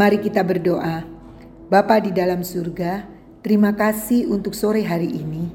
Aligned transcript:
Mari 0.00 0.16
kita 0.16 0.40
berdoa. 0.40 1.04
Bapa 1.68 2.00
di 2.00 2.08
dalam 2.08 2.40
surga, 2.40 3.04
terima 3.44 3.76
kasih 3.76 4.32
untuk 4.32 4.56
sore 4.56 4.80
hari 4.80 5.12
ini. 5.12 5.52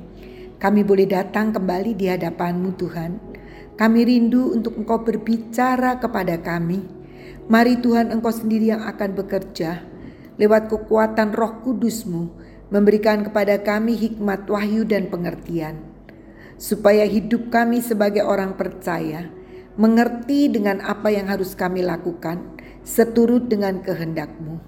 Kami 0.62 0.86
boleh 0.86 1.10
datang 1.10 1.50
kembali 1.50 1.98
di 1.98 2.06
hadapan-Mu 2.06 2.78
Tuhan. 2.78 3.18
Kami 3.74 4.06
rindu 4.06 4.54
untuk 4.54 4.78
Engkau 4.78 5.02
berbicara 5.02 5.98
kepada 5.98 6.38
kami. 6.38 6.86
Mari 7.50 7.82
Tuhan 7.82 8.14
Engkau 8.14 8.30
sendiri 8.30 8.70
yang 8.70 8.86
akan 8.86 9.18
bekerja 9.18 9.82
lewat 10.38 10.70
kekuatan 10.70 11.34
roh 11.34 11.66
kudus-Mu 11.66 12.30
memberikan 12.70 13.26
kepada 13.26 13.58
kami 13.66 13.98
hikmat 13.98 14.46
wahyu 14.46 14.86
dan 14.86 15.10
pengertian. 15.10 15.82
Supaya 16.62 17.02
hidup 17.10 17.50
kami 17.50 17.82
sebagai 17.82 18.22
orang 18.22 18.54
percaya 18.54 19.26
mengerti 19.74 20.54
dengan 20.54 20.86
apa 20.86 21.10
yang 21.10 21.34
harus 21.34 21.58
kami 21.58 21.82
lakukan 21.82 22.56
seturut 22.86 23.50
dengan 23.50 23.82
kehendakmu. 23.82 24.62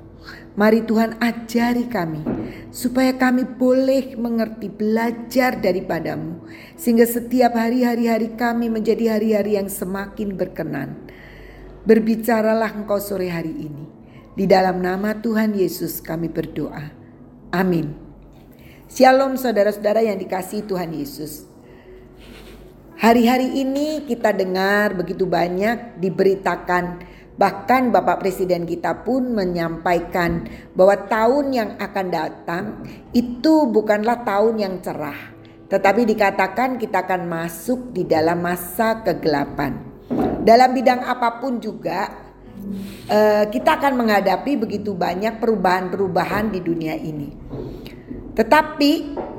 Mari 0.57 0.83
Tuhan 0.89 1.21
ajari 1.21 1.85
kami 1.85 2.25
supaya 2.73 3.13
kami 3.13 3.45
boleh 3.45 4.17
mengerti 4.17 4.67
belajar 4.67 5.61
daripadamu 5.61 6.41
sehingga 6.73 7.05
setiap 7.05 7.53
hari-hari 7.53 8.09
hari 8.09 8.33
kami 8.33 8.67
menjadi 8.67 9.15
hari-hari 9.15 9.55
yang 9.55 9.69
semakin 9.69 10.33
berkenan. 10.33 10.97
Berbicaralah 11.87 12.73
engkau 12.73 12.99
sore 12.99 13.31
hari 13.31 13.53
ini. 13.69 13.85
Di 14.35 14.43
dalam 14.49 14.83
nama 14.83 15.15
Tuhan 15.15 15.55
Yesus 15.55 16.03
kami 16.03 16.27
berdoa. 16.27 16.91
Amin. 17.53 17.95
Shalom 18.91 19.39
saudara-saudara 19.39 20.03
yang 20.03 20.19
dikasih 20.19 20.67
Tuhan 20.67 20.91
Yesus. 20.91 21.47
Hari-hari 22.97 23.61
ini 23.61 24.09
kita 24.09 24.33
dengar 24.33 24.97
begitu 24.97 25.29
banyak 25.29 26.01
diberitakan 26.01 27.05
Bahkan 27.37 27.93
Bapak 27.93 28.25
Presiden 28.25 28.65
kita 28.65 29.05
pun 29.05 29.29
menyampaikan 29.29 30.49
bahwa 30.73 31.05
tahun 31.05 31.45
yang 31.53 31.69
akan 31.77 32.07
datang 32.09 32.63
itu 33.13 33.69
bukanlah 33.69 34.25
tahun 34.25 34.57
yang 34.57 34.75
cerah. 34.81 35.37
Tetapi 35.69 36.01
dikatakan 36.09 36.81
kita 36.81 37.05
akan 37.05 37.29
masuk 37.29 37.93
di 37.93 38.09
dalam 38.09 38.41
masa 38.41 39.05
kegelapan. 39.05 39.77
Dalam 40.41 40.73
bidang 40.73 41.05
apa 41.05 41.37
pun 41.37 41.61
juga 41.61 42.09
eh, 43.05 43.45
kita 43.53 43.77
akan 43.77 43.93
menghadapi 44.01 44.57
begitu 44.57 44.97
banyak 44.97 45.37
perubahan-perubahan 45.37 46.49
di 46.49 46.59
dunia 46.65 46.97
ini. 46.97 47.29
Tetapi 48.33 48.91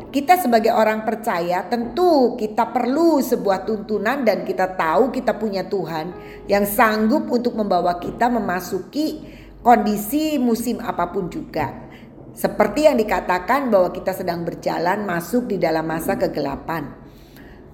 kita 0.09 0.41
sebagai 0.41 0.73
orang 0.73 1.05
percaya 1.05 1.69
tentu 1.69 2.33
kita 2.41 2.73
perlu 2.73 3.21
sebuah 3.21 3.69
tuntunan 3.69 4.25
dan 4.25 4.41
kita 4.49 4.73
tahu 4.73 5.13
kita 5.13 5.37
punya 5.37 5.69
Tuhan 5.69 6.17
yang 6.49 6.65
sanggup 6.65 7.29
untuk 7.29 7.53
membawa 7.53 8.01
kita 8.01 8.33
memasuki 8.33 9.21
kondisi 9.61 10.41
musim 10.41 10.81
apa 10.81 11.13
pun 11.13 11.29
juga. 11.29 11.89
Seperti 12.33 12.89
yang 12.89 12.97
dikatakan 12.97 13.69
bahwa 13.69 13.93
kita 13.93 14.15
sedang 14.15 14.47
berjalan 14.47 15.05
masuk 15.05 15.51
di 15.51 15.61
dalam 15.61 15.85
masa 15.85 16.17
kegelapan. 16.17 16.89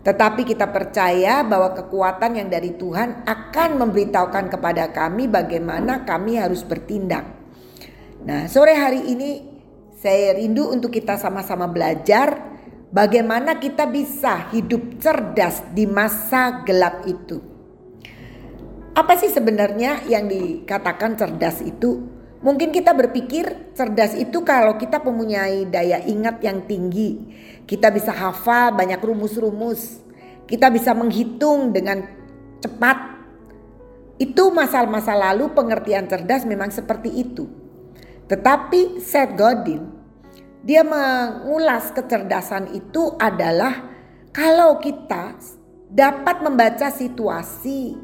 Tetapi 0.05 0.42
kita 0.44 0.68
percaya 0.68 1.44
bahwa 1.46 1.72
kekuatan 1.72 2.36
yang 2.36 2.48
dari 2.50 2.77
Tuhan 2.77 3.24
akan 3.24 3.70
memberitahukan 3.78 4.52
kepada 4.52 4.90
kami 4.90 5.30
bagaimana 5.30 6.02
kami 6.02 6.36
harus 6.40 6.60
bertindak. 6.66 7.24
Nah, 8.24 8.48
sore 8.48 8.72
hari 8.72 9.05
ini 9.05 9.53
saya 10.05 10.36
rindu 10.36 10.69
untuk 10.69 10.92
kita 10.92 11.16
sama-sama 11.16 11.64
belajar 11.64 12.36
bagaimana 12.92 13.56
kita 13.56 13.89
bisa 13.89 14.52
hidup 14.52 15.01
cerdas 15.01 15.64
di 15.73 15.89
masa 15.89 16.61
gelap 16.68 17.08
itu. 17.08 17.40
Apa 18.92 19.17
sih 19.17 19.33
sebenarnya 19.33 20.05
yang 20.05 20.28
dikatakan 20.28 21.17
cerdas 21.17 21.64
itu? 21.64 22.05
Mungkin 22.45 22.68
kita 22.68 22.92
berpikir 22.92 23.73
cerdas 23.73 24.12
itu 24.12 24.45
kalau 24.45 24.77
kita 24.77 25.01
mempunyai 25.01 25.64
daya 25.73 26.05
ingat 26.05 26.36
yang 26.45 26.68
tinggi. 26.68 27.24
Kita 27.64 27.89
bisa 27.89 28.12
hafal 28.12 28.77
banyak 28.77 29.01
rumus-rumus. 29.01 30.05
Kita 30.45 30.68
bisa 30.68 30.92
menghitung 30.92 31.73
dengan 31.73 32.05
cepat. 32.61 33.24
Itu 34.20 34.52
masa-masa 34.52 35.17
lalu 35.17 35.48
pengertian 35.57 36.05
cerdas 36.12 36.45
memang 36.45 36.68
seperti 36.68 37.08
itu. 37.08 37.48
Tetapi 38.28 39.01
Seth 39.01 39.33
Godin 39.33 39.93
dia 40.64 40.80
mengulas 40.80 41.92
kecerdasan 41.92 42.73
itu 42.73 43.13
adalah 43.20 43.85
kalau 44.33 44.80
kita 44.80 45.36
dapat 45.92 46.41
membaca 46.41 46.89
situasi 46.89 47.95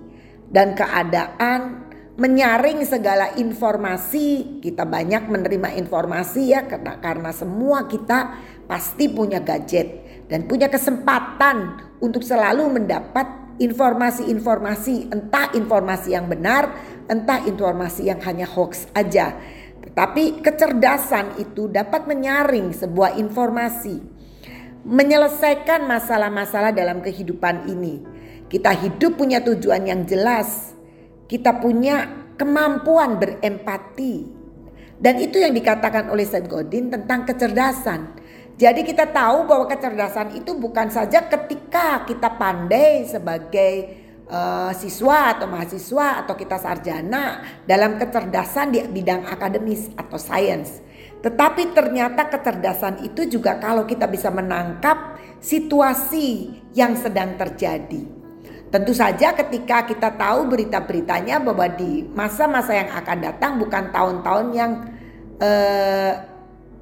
dan 0.53 0.77
keadaan, 0.77 1.89
menyaring 2.21 2.85
segala 2.85 3.33
informasi, 3.41 4.61
kita 4.61 4.85
banyak 4.85 5.27
menerima 5.27 5.81
informasi 5.81 6.53
ya 6.53 6.69
karena 6.69 7.01
karena 7.01 7.33
semua 7.33 7.89
kita 7.89 8.37
pasti 8.69 9.09
punya 9.09 9.41
gadget 9.41 10.05
dan 10.29 10.45
punya 10.45 10.69
kesempatan 10.69 11.81
untuk 11.99 12.21
selalu 12.21 12.77
mendapat 12.77 13.41
informasi-informasi, 13.61 15.13
entah 15.13 15.53
informasi 15.53 16.13
yang 16.13 16.29
benar, 16.29 16.73
entah 17.09 17.45
informasi 17.45 18.09
yang 18.09 18.21
hanya 18.25 18.49
hoax 18.49 18.89
aja. 18.97 19.37
Tetapi 19.91 20.39
kecerdasan 20.39 21.43
itu 21.43 21.67
dapat 21.67 22.07
menyaring 22.07 22.71
sebuah 22.71 23.19
informasi, 23.19 23.99
menyelesaikan 24.87 25.83
masalah-masalah 25.85 26.71
dalam 26.71 27.03
kehidupan 27.03 27.67
ini. 27.67 27.99
Kita 28.47 28.71
hidup 28.71 29.19
punya 29.19 29.43
tujuan 29.43 29.91
yang 29.91 30.07
jelas, 30.07 30.79
kita 31.27 31.59
punya 31.59 32.07
kemampuan 32.39 33.19
berempati. 33.19 34.31
Dan 35.01 35.19
itu 35.19 35.43
yang 35.43 35.53
dikatakan 35.53 36.07
oleh 36.09 36.25
Seth 36.25 36.47
Godin 36.47 36.89
tentang 36.89 37.27
kecerdasan. 37.27 38.15
Jadi 38.61 38.85
kita 38.85 39.11
tahu 39.11 39.49
bahwa 39.49 39.69
kecerdasan 39.69 40.37
itu 40.37 40.53
bukan 40.55 40.93
saja 40.93 41.25
ketika 41.25 42.05
kita 42.05 42.37
pandai 42.37 43.09
sebagai 43.09 44.00
uh, 44.31 44.73
siswa 44.73 45.37
atau 45.37 45.51
mahasiswa 45.51 46.25
atau 46.25 46.35
kita 46.39 46.57
sarjana 46.57 47.43
dalam 47.67 47.99
kecerdasan 47.99 48.73
di 48.73 48.81
bidang 48.87 49.27
akademis 49.27 49.91
atau 49.99 50.17
sains. 50.17 50.81
Tetapi 51.21 51.77
ternyata 51.77 52.33
kecerdasan 52.33 53.05
itu 53.05 53.29
juga 53.29 53.61
kalau 53.61 53.85
kita 53.85 54.09
bisa 54.09 54.33
menangkap 54.33 55.21
situasi 55.43 56.57
yang 56.73 56.97
sedang 56.97 57.37
terjadi. 57.37 58.23
Tentu 58.71 58.95
saja 58.95 59.35
ketika 59.35 59.83
kita 59.83 60.15
tahu 60.15 60.47
berita-beritanya 60.47 61.43
bahwa 61.43 61.67
di 61.67 62.07
masa-masa 62.15 62.79
yang 62.79 62.91
akan 62.95 63.19
datang 63.19 63.53
bukan 63.59 63.91
tahun-tahun 63.91 64.47
yang 64.55 64.73
uh, 65.43 66.13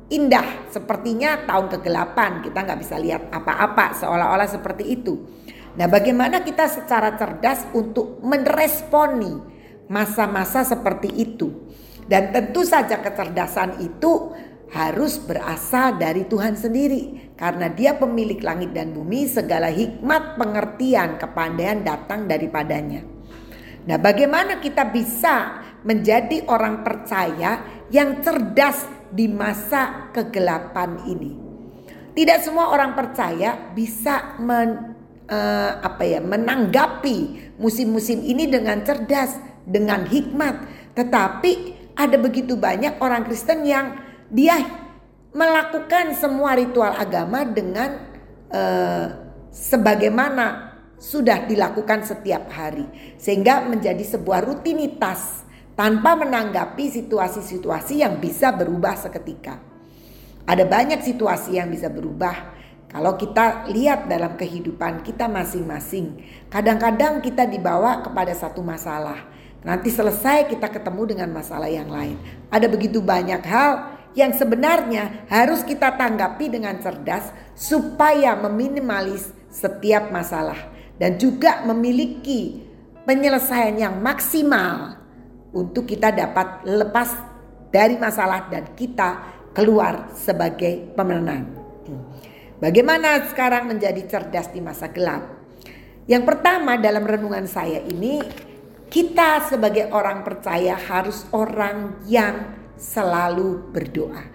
indah 0.08 0.68
sepertinya 0.68 1.48
tahun 1.48 1.68
kegelapan 1.68 2.44
kita 2.44 2.64
nggak 2.64 2.80
bisa 2.80 2.96
lihat 2.96 3.28
apa-apa 3.28 3.92
seolah-olah 3.96 4.48
seperti 4.48 4.84
itu 5.00 5.20
Nah, 5.78 5.86
bagaimana 5.86 6.42
kita 6.42 6.66
secara 6.66 7.14
cerdas 7.14 7.62
untuk 7.70 8.18
meresponi 8.18 9.30
masa-masa 9.86 10.66
seperti 10.66 11.06
itu? 11.14 11.70
Dan 12.02 12.34
tentu 12.34 12.66
saja 12.66 12.98
kecerdasan 12.98 13.78
itu 13.78 14.34
harus 14.74 15.22
berasal 15.22 15.94
dari 15.96 16.26
Tuhan 16.26 16.58
sendiri 16.58 17.32
karena 17.38 17.70
Dia 17.70 17.94
pemilik 17.94 18.42
langit 18.42 18.74
dan 18.74 18.90
bumi, 18.90 19.30
segala 19.30 19.70
hikmat, 19.70 20.34
pengertian, 20.34 21.14
kepandaian 21.14 21.86
datang 21.86 22.26
daripadanya. 22.26 23.06
Nah, 23.86 24.02
bagaimana 24.02 24.58
kita 24.58 24.90
bisa 24.90 25.62
menjadi 25.86 26.42
orang 26.50 26.82
percaya 26.82 27.86
yang 27.94 28.18
cerdas 28.18 28.82
di 29.14 29.30
masa 29.30 30.10
kegelapan 30.10 31.06
ini? 31.06 31.32
Tidak 32.18 32.38
semua 32.42 32.74
orang 32.74 32.98
percaya 32.98 33.70
bisa 33.72 34.42
uh, 35.28 35.72
apa 35.84 36.02
ya 36.02 36.20
menanggapi 36.24 37.52
musim-musim 37.60 38.24
ini 38.24 38.48
dengan 38.48 38.82
cerdas, 38.82 39.38
dengan 39.62 40.08
hikmat. 40.08 40.56
Tetapi 40.96 41.52
ada 41.94 42.16
begitu 42.18 42.56
banyak 42.58 42.98
orang 42.98 43.28
Kristen 43.28 43.62
yang 43.68 43.94
dia 44.32 44.58
melakukan 45.32 46.16
semua 46.16 46.56
ritual 46.56 46.96
agama 46.96 47.44
dengan 47.44 48.08
uh, 48.50 49.06
sebagaimana 49.52 50.74
sudah 50.98 51.46
dilakukan 51.46 52.02
setiap 52.02 52.50
hari 52.50 52.82
sehingga 53.22 53.62
menjadi 53.62 54.02
sebuah 54.02 54.42
rutinitas 54.42 55.46
tanpa 55.78 56.18
menanggapi 56.18 56.90
situasi-situasi 56.90 58.02
yang 58.02 58.18
bisa 58.18 58.50
berubah 58.50 58.98
seketika. 58.98 59.62
Ada 60.42 60.66
banyak 60.66 61.06
situasi 61.06 61.54
yang 61.54 61.70
bisa 61.70 61.86
berubah 61.86 62.57
kalau 62.88 63.20
kita 63.20 63.68
lihat 63.68 64.08
dalam 64.08 64.40
kehidupan 64.40 65.04
kita 65.04 65.28
masing-masing, 65.28 66.24
kadang-kadang 66.48 67.20
kita 67.20 67.44
dibawa 67.44 68.00
kepada 68.00 68.32
satu 68.32 68.64
masalah. 68.64 69.28
Nanti 69.60 69.92
selesai 69.92 70.48
kita 70.48 70.72
ketemu 70.72 71.12
dengan 71.12 71.28
masalah 71.36 71.68
yang 71.68 71.92
lain. 71.92 72.16
Ada 72.48 72.64
begitu 72.64 73.04
banyak 73.04 73.44
hal 73.44 74.00
yang 74.16 74.32
sebenarnya 74.32 75.28
harus 75.28 75.60
kita 75.68 76.00
tanggapi 76.00 76.48
dengan 76.48 76.80
cerdas 76.80 77.28
supaya 77.52 78.32
meminimalis 78.40 79.36
setiap 79.52 80.08
masalah 80.08 80.56
dan 80.96 81.20
juga 81.20 81.68
memiliki 81.68 82.64
penyelesaian 83.04 83.76
yang 83.76 83.94
maksimal 84.00 84.96
untuk 85.52 85.84
kita 85.84 86.08
dapat 86.08 86.64
lepas 86.64 87.12
dari 87.68 88.00
masalah 88.00 88.48
dan 88.48 88.72
kita 88.72 89.20
keluar 89.52 90.08
sebagai 90.16 90.88
pemenang. 90.96 91.57
Bagaimana 92.58 93.22
sekarang 93.30 93.70
menjadi 93.70 94.02
cerdas 94.10 94.50
di 94.50 94.58
masa 94.58 94.90
gelap? 94.90 95.30
Yang 96.10 96.26
pertama 96.26 96.74
dalam 96.74 97.06
renungan 97.06 97.46
saya 97.46 97.78
ini 97.86 98.18
kita 98.90 99.46
sebagai 99.46 99.94
orang 99.94 100.26
percaya 100.26 100.74
harus 100.74 101.22
orang 101.30 102.02
yang 102.10 102.50
selalu 102.74 103.70
berdoa. 103.70 104.26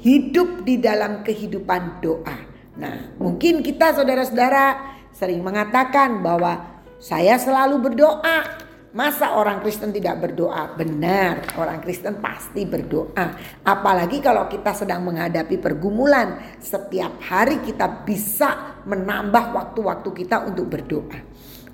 Hidup 0.00 0.64
di 0.64 0.80
dalam 0.80 1.20
kehidupan 1.20 2.00
doa. 2.00 2.38
Nah, 2.78 3.12
mungkin 3.20 3.60
kita 3.60 4.00
saudara-saudara 4.00 4.96
sering 5.12 5.44
mengatakan 5.44 6.24
bahwa 6.24 6.80
saya 6.96 7.36
selalu 7.36 7.90
berdoa. 7.90 8.67
Masa 8.88 9.36
orang 9.36 9.60
Kristen 9.60 9.92
tidak 9.92 10.16
berdoa? 10.16 10.72
Benar, 10.72 11.60
orang 11.60 11.76
Kristen 11.84 12.24
pasti 12.24 12.64
berdoa. 12.64 13.36
Apalagi 13.60 14.16
kalau 14.24 14.48
kita 14.48 14.72
sedang 14.72 15.04
menghadapi 15.04 15.60
pergumulan, 15.60 16.56
setiap 16.56 17.20
hari 17.20 17.60
kita 17.60 17.84
bisa 18.08 18.80
menambah 18.88 19.52
waktu-waktu 19.52 20.08
kita 20.24 20.48
untuk 20.48 20.72
berdoa. 20.72 21.20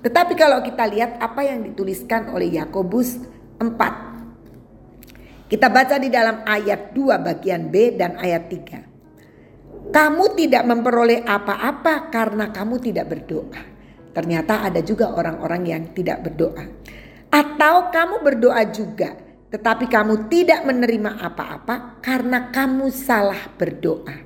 Tetapi 0.03 0.35
kalau 0.35 0.59
kita 0.59 0.83
lihat 0.91 1.15
apa 1.23 1.39
yang 1.47 1.63
dituliskan 1.63 2.35
oleh 2.35 2.51
Yakobus 2.59 3.23
4. 3.63 5.47
Kita 5.47 5.71
baca 5.71 5.95
di 5.95 6.11
dalam 6.11 6.43
ayat 6.43 6.91
2 6.91 7.15
bagian 7.15 7.71
B 7.71 7.95
dan 7.95 8.19
ayat 8.19 8.43
3. 8.51 9.95
Kamu 9.95 10.25
tidak 10.35 10.67
memperoleh 10.67 11.23
apa-apa 11.23 12.11
karena 12.11 12.51
kamu 12.51 12.75
tidak 12.83 13.07
berdoa. 13.07 13.61
Ternyata 14.11 14.67
ada 14.67 14.83
juga 14.83 15.15
orang-orang 15.15 15.63
yang 15.63 15.83
tidak 15.95 16.27
berdoa. 16.27 16.65
Atau 17.35 17.91
kamu 17.91 18.23
berdoa 18.23 18.63
juga, 18.63 19.11
tetapi 19.51 19.91
kamu 19.91 20.31
tidak 20.31 20.63
menerima 20.63 21.19
apa-apa 21.19 21.99
karena 21.99 22.47
kamu 22.47 22.87
salah 22.87 23.51
berdoa. 23.59 24.23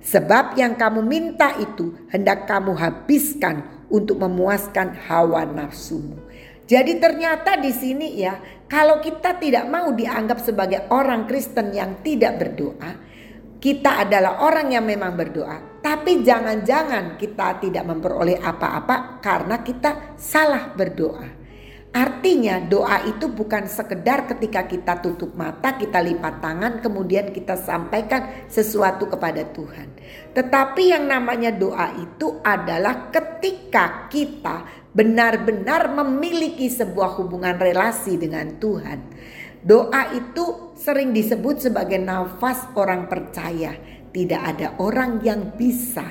Sebab 0.00 0.56
yang 0.56 0.72
kamu 0.72 1.04
minta 1.04 1.52
itu 1.60 1.92
hendak 2.08 2.48
kamu 2.48 2.72
habiskan 2.80 3.84
untuk 3.92 4.24
memuaskan 4.24 4.96
hawa 5.04 5.44
nafsumu. 5.44 6.16
Jadi 6.64 6.96
ternyata 6.96 7.60
di 7.60 7.76
sini 7.76 8.24
ya, 8.24 8.40
kalau 8.64 9.04
kita 9.04 9.36
tidak 9.36 9.68
mau 9.68 9.92
dianggap 9.92 10.40
sebagai 10.40 10.88
orang 10.88 11.28
Kristen 11.28 11.76
yang 11.76 12.00
tidak 12.00 12.40
berdoa, 12.40 12.90
kita 13.60 14.08
adalah 14.08 14.40
orang 14.40 14.72
yang 14.72 14.88
memang 14.88 15.12
berdoa, 15.12 15.84
tapi 15.84 16.24
jangan-jangan 16.24 17.20
kita 17.20 17.60
tidak 17.60 17.84
memperoleh 17.84 18.40
apa-apa 18.40 19.20
karena 19.20 19.60
kita 19.60 20.16
salah 20.16 20.72
berdoa. 20.72 21.35
Artinya 21.96 22.60
doa 22.60 23.08
itu 23.08 23.24
bukan 23.32 23.64
sekedar 23.64 24.28
ketika 24.28 24.68
kita 24.68 25.00
tutup 25.00 25.32
mata, 25.32 25.80
kita 25.80 26.04
lipat 26.04 26.44
tangan, 26.44 26.84
kemudian 26.84 27.32
kita 27.32 27.56
sampaikan 27.56 28.44
sesuatu 28.52 29.08
kepada 29.08 29.48
Tuhan. 29.48 29.96
Tetapi 30.36 30.92
yang 30.92 31.08
namanya 31.08 31.56
doa 31.56 31.96
itu 31.96 32.36
adalah 32.44 33.08
ketika 33.08 34.12
kita 34.12 34.68
benar-benar 34.92 35.88
memiliki 35.96 36.68
sebuah 36.68 37.16
hubungan 37.16 37.56
relasi 37.56 38.20
dengan 38.20 38.60
Tuhan. 38.60 39.00
Doa 39.64 40.12
itu 40.12 40.76
sering 40.76 41.16
disebut 41.16 41.64
sebagai 41.64 41.96
nafas 41.96 42.76
orang 42.76 43.08
percaya. 43.08 43.72
Tidak 44.12 44.42
ada 44.44 44.76
orang 44.84 45.24
yang 45.24 45.56
bisa 45.56 46.04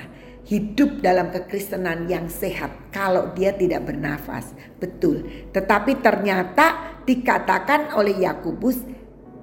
hidup 0.45 1.01
dalam 1.01 1.33
kekristenan 1.33 2.05
yang 2.05 2.29
sehat 2.29 2.93
kalau 2.93 3.33
dia 3.33 3.51
tidak 3.51 3.89
bernafas. 3.89 4.53
Betul. 4.77 5.49
Tetapi 5.49 5.99
ternyata 6.05 7.01
dikatakan 7.03 7.97
oleh 7.97 8.21
Yakobus, 8.21 8.77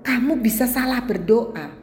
kamu 0.07 0.39
bisa 0.39 0.71
salah 0.71 1.03
berdoa. 1.03 1.83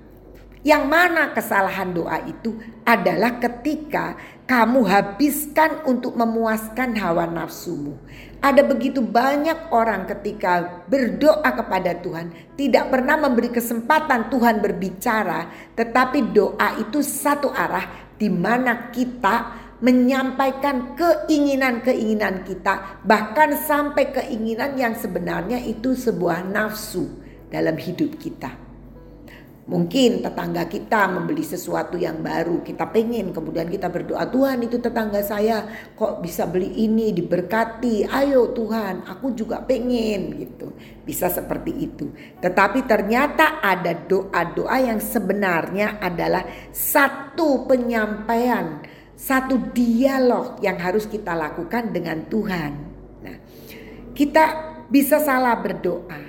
Yang 0.59 0.83
mana 0.91 1.31
kesalahan 1.31 1.95
doa 1.95 2.19
itu 2.27 2.59
adalah 2.83 3.39
ketika 3.39 4.19
kamu 4.43 4.83
habiskan 4.91 5.87
untuk 5.87 6.19
memuaskan 6.19 6.99
hawa 6.99 7.23
nafsumu. 7.31 7.95
Ada 8.43 8.67
begitu 8.67 8.99
banyak 8.99 9.71
orang 9.71 10.03
ketika 10.03 10.83
berdoa 10.91 11.47
kepada 11.47 11.95
Tuhan 12.03 12.55
tidak 12.59 12.91
pernah 12.91 13.15
memberi 13.15 13.55
kesempatan 13.55 14.27
Tuhan 14.27 14.59
berbicara, 14.59 15.47
tetapi 15.79 16.35
doa 16.35 16.75
itu 16.75 16.99
satu 17.03 17.55
arah 17.55 18.08
di 18.19 18.27
mana 18.27 18.91
kita 18.91 19.55
menyampaikan 19.79 20.93
keinginan-keinginan 20.99 22.43
kita, 22.43 22.99
bahkan 23.07 23.55
sampai 23.55 24.11
keinginan 24.11 24.75
yang 24.75 24.93
sebenarnya 24.93 25.63
itu 25.63 25.95
sebuah 25.95 26.43
nafsu 26.51 27.07
dalam 27.47 27.79
hidup 27.79 28.19
kita. 28.19 28.68
Mungkin 29.69 30.25
tetangga 30.25 30.65
kita 30.65 31.05
membeli 31.13 31.45
sesuatu 31.45 31.93
yang 31.93 32.25
baru, 32.25 32.65
kita 32.65 32.89
pengen, 32.89 33.29
kemudian 33.29 33.69
kita 33.69 33.85
berdoa, 33.85 34.25
Tuhan 34.25 34.65
itu 34.65 34.81
tetangga 34.81 35.21
saya 35.21 35.61
kok 35.93 36.25
bisa 36.25 36.49
beli 36.49 36.73
ini, 36.89 37.13
diberkati, 37.13 38.09
ayo 38.09 38.49
Tuhan, 38.49 39.05
aku 39.05 39.37
juga 39.37 39.61
pengen 39.61 40.41
gitu. 40.41 40.73
Bisa 41.05 41.29
seperti 41.29 41.85
itu. 41.85 42.09
Tetapi 42.41 42.89
ternyata 42.89 43.61
ada 43.61 43.93
doa-doa 43.93 44.77
yang 44.81 44.97
sebenarnya 44.97 46.01
adalah 46.01 46.49
satu 46.73 47.69
penyampaian, 47.69 48.81
satu 49.13 49.69
dialog 49.69 50.57
yang 50.65 50.81
harus 50.81 51.05
kita 51.05 51.37
lakukan 51.37 51.93
dengan 51.93 52.25
Tuhan. 52.25 52.71
Nah, 53.21 53.37
kita 54.17 54.45
bisa 54.89 55.21
salah 55.21 55.53
berdoa 55.61 56.28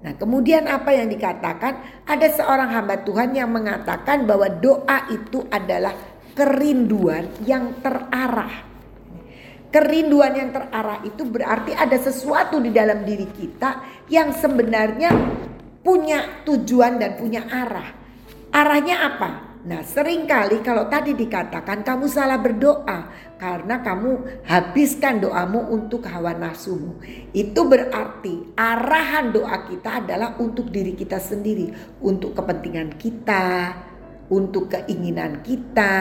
Nah, 0.00 0.16
kemudian 0.16 0.64
apa 0.64 0.96
yang 0.96 1.12
dikatakan? 1.12 2.04
Ada 2.08 2.40
seorang 2.40 2.72
hamba 2.72 3.04
Tuhan 3.04 3.36
yang 3.36 3.52
mengatakan 3.52 4.24
bahwa 4.24 4.48
doa 4.48 5.04
itu 5.12 5.44
adalah 5.52 5.92
kerinduan 6.32 7.28
yang 7.44 7.76
terarah. 7.84 8.64
Kerinduan 9.70 10.32
yang 10.34 10.50
terarah 10.50 11.04
itu 11.04 11.22
berarti 11.28 11.76
ada 11.76 11.94
sesuatu 12.00 12.58
di 12.58 12.72
dalam 12.72 13.04
diri 13.04 13.28
kita 13.28 13.84
yang 14.08 14.32
sebenarnya 14.34 15.12
punya 15.84 16.42
tujuan 16.48 16.96
dan 16.96 17.20
punya 17.20 17.44
arah. 17.46 17.88
Arahnya 18.50 18.96
apa? 19.04 19.49
Nah 19.60 19.84
sering 19.84 20.24
kali 20.24 20.64
kalau 20.64 20.88
tadi 20.88 21.12
dikatakan 21.12 21.84
kamu 21.84 22.08
salah 22.08 22.40
berdoa 22.40 23.12
karena 23.36 23.84
kamu 23.84 24.40
habiskan 24.48 25.20
doamu 25.20 25.60
untuk 25.68 26.08
hawa 26.08 26.32
nafsumu. 26.32 26.96
Itu 27.36 27.68
berarti 27.68 28.56
arahan 28.56 29.36
doa 29.36 29.68
kita 29.68 30.00
adalah 30.00 30.40
untuk 30.40 30.72
diri 30.72 30.96
kita 30.96 31.20
sendiri, 31.20 31.76
untuk 32.00 32.32
kepentingan 32.32 32.96
kita, 32.96 33.76
untuk 34.32 34.72
keinginan 34.72 35.44
kita. 35.44 35.96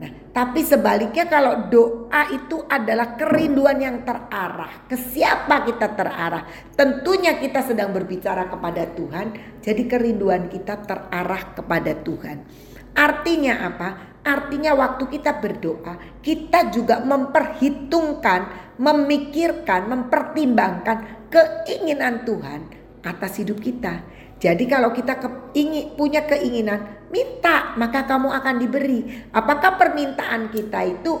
Nah, 0.00 0.10
tapi 0.32 0.64
sebaliknya 0.64 1.28
kalau 1.28 1.70
doa 1.70 2.26
itu 2.32 2.64
adalah 2.66 3.14
kerinduan 3.14 3.78
yang 3.78 4.02
terarah. 4.02 4.88
Ke 4.88 4.96
siapa 4.96 5.62
kita 5.68 5.92
terarah? 5.92 6.42
Tentunya 6.74 7.36
kita 7.38 7.60
sedang 7.62 7.92
berbicara 7.92 8.48
kepada 8.48 8.88
Tuhan, 8.96 9.60
jadi 9.60 9.82
kerinduan 9.84 10.48
kita 10.48 10.80
terarah 10.88 11.52
kepada 11.52 11.92
Tuhan. 12.00 12.69
Artinya 12.94 13.54
apa? 13.70 13.88
Artinya 14.20 14.76
waktu 14.76 15.08
kita 15.08 15.40
berdoa, 15.40 16.20
kita 16.20 16.68
juga 16.68 17.00
memperhitungkan, 17.00 18.74
memikirkan, 18.76 19.88
mempertimbangkan 19.88 21.28
keinginan 21.32 22.28
Tuhan 22.28 22.60
atas 23.00 23.40
hidup 23.40 23.64
kita. 23.64 24.04
Jadi 24.40 24.64
kalau 24.68 24.92
kita 24.92 25.20
ke, 25.20 25.28
ingin, 25.56 25.96
punya 25.96 26.24
keinginan, 26.24 27.08
minta 27.08 27.76
maka 27.76 28.04
kamu 28.04 28.28
akan 28.28 28.56
diberi. 28.60 29.28
Apakah 29.32 29.76
permintaan 29.76 30.52
kita 30.52 30.80
itu 30.84 31.12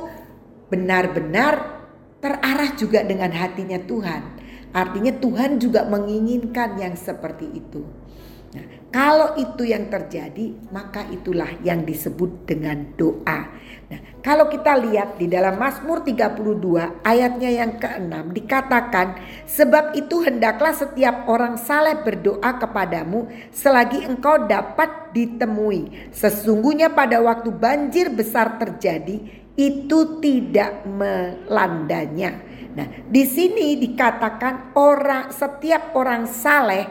benar-benar 0.68 1.84
terarah 2.20 2.72
juga 2.76 3.00
dengan 3.04 3.32
hatinya 3.32 3.80
Tuhan? 3.80 4.22
Artinya 4.72 5.12
Tuhan 5.20 5.60
juga 5.60 5.84
menginginkan 5.88 6.80
yang 6.80 6.96
seperti 6.96 7.48
itu. 7.48 7.99
Kalau 8.90 9.38
itu 9.38 9.62
yang 9.70 9.86
terjadi, 9.86 10.50
maka 10.74 11.06
itulah 11.14 11.46
yang 11.62 11.86
disebut 11.86 12.42
dengan 12.42 12.90
doa. 12.98 13.46
Nah, 13.86 14.00
kalau 14.18 14.50
kita 14.50 14.74
lihat 14.82 15.14
di 15.14 15.30
dalam 15.30 15.62
Mazmur 15.62 16.02
32 16.02 17.06
ayatnya 17.06 17.50
yang 17.54 17.78
ke-6 17.78 18.34
dikatakan, 18.34 19.14
sebab 19.46 19.94
itu 19.94 20.26
hendaklah 20.26 20.74
setiap 20.74 21.30
orang 21.30 21.54
saleh 21.54 22.02
berdoa 22.02 22.58
kepadamu 22.58 23.30
selagi 23.54 24.10
engkau 24.10 24.50
dapat 24.50 25.14
ditemui. 25.14 26.10
Sesungguhnya 26.10 26.90
pada 26.90 27.22
waktu 27.22 27.54
banjir 27.54 28.10
besar 28.10 28.58
terjadi, 28.58 29.22
itu 29.54 30.18
tidak 30.18 30.82
melandanya. 30.82 32.42
Nah, 32.74 33.06
di 33.06 33.22
sini 33.22 33.78
dikatakan 33.78 34.74
orang 34.74 35.30
setiap 35.30 35.94
orang 35.94 36.26
saleh 36.26 36.86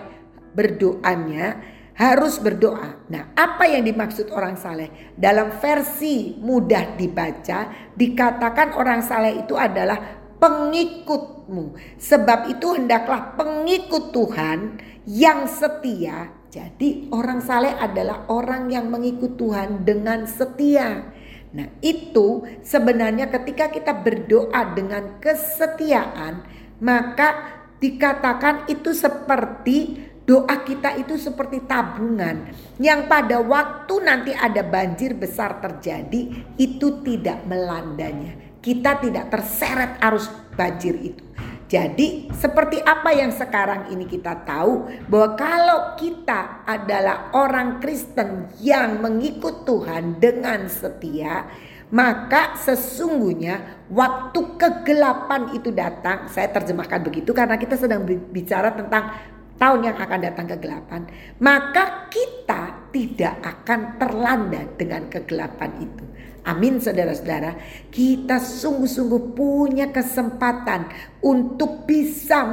berdoanya 0.56 1.79
harus 2.00 2.40
berdoa. 2.40 3.04
Nah, 3.12 3.36
apa 3.36 3.68
yang 3.68 3.84
dimaksud 3.84 4.32
orang 4.32 4.56
saleh? 4.56 5.12
Dalam 5.20 5.52
versi 5.60 6.40
mudah 6.40 6.96
dibaca, 6.96 7.92
dikatakan 7.92 8.80
orang 8.80 9.04
saleh 9.04 9.44
itu 9.44 9.60
adalah 9.60 10.00
pengikutmu. 10.40 11.76
Sebab 12.00 12.56
itu 12.56 12.80
hendaklah 12.80 13.36
pengikut 13.36 14.16
Tuhan 14.16 14.80
yang 15.10 15.50
setia 15.50 16.32
Jadi 16.50 17.14
orang 17.14 17.46
saleh 17.46 17.78
adalah 17.78 18.26
orang 18.26 18.74
yang 18.74 18.90
mengikut 18.90 19.38
Tuhan 19.38 19.86
dengan 19.86 20.26
setia. 20.26 21.14
Nah 21.54 21.70
itu 21.86 22.42
sebenarnya 22.66 23.30
ketika 23.30 23.70
kita 23.70 23.94
berdoa 23.94 24.74
dengan 24.74 25.22
kesetiaan 25.22 26.42
maka 26.82 27.62
dikatakan 27.78 28.66
itu 28.66 28.98
seperti 28.98 30.09
doa 30.30 30.62
kita 30.62 30.94
itu 31.02 31.18
seperti 31.18 31.66
tabungan 31.66 32.54
yang 32.78 33.10
pada 33.10 33.42
waktu 33.42 33.98
nanti 34.06 34.30
ada 34.30 34.62
banjir 34.62 35.18
besar 35.18 35.58
terjadi 35.58 36.46
itu 36.62 37.02
tidak 37.02 37.50
melandanya. 37.50 38.38
Kita 38.62 39.02
tidak 39.02 39.34
terseret 39.34 39.98
arus 39.98 40.30
banjir 40.54 40.94
itu. 41.02 41.26
Jadi 41.66 42.30
seperti 42.34 42.78
apa 42.82 43.10
yang 43.14 43.34
sekarang 43.34 43.90
ini 43.90 44.06
kita 44.06 44.46
tahu 44.46 44.90
bahwa 45.10 45.30
kalau 45.34 45.80
kita 45.98 46.62
adalah 46.66 47.34
orang 47.34 47.82
Kristen 47.82 48.54
yang 48.62 49.02
mengikut 49.02 49.66
Tuhan 49.66 50.18
dengan 50.18 50.66
setia, 50.66 51.46
maka 51.90 52.58
sesungguhnya 52.58 53.86
waktu 53.90 54.58
kegelapan 54.58 55.58
itu 55.58 55.70
datang, 55.74 56.26
saya 56.30 56.50
terjemahkan 56.54 57.02
begitu 57.06 57.34
karena 57.38 57.58
kita 57.58 57.78
sedang 57.78 58.02
bicara 58.06 58.74
tentang 58.74 59.38
tahun 59.60 59.92
yang 59.92 59.98
akan 60.00 60.20
datang 60.24 60.48
kegelapan, 60.48 61.02
maka 61.44 62.08
kita 62.08 62.90
tidak 62.96 63.36
akan 63.44 64.00
terlanda 64.00 64.64
dengan 64.80 65.06
kegelapan 65.12 65.72
itu. 65.84 66.04
Amin 66.48 66.80
saudara-saudara. 66.80 67.60
Kita 67.92 68.40
sungguh-sungguh 68.40 69.36
punya 69.36 69.92
kesempatan 69.92 70.88
untuk 71.22 71.84
bisa 71.84 72.48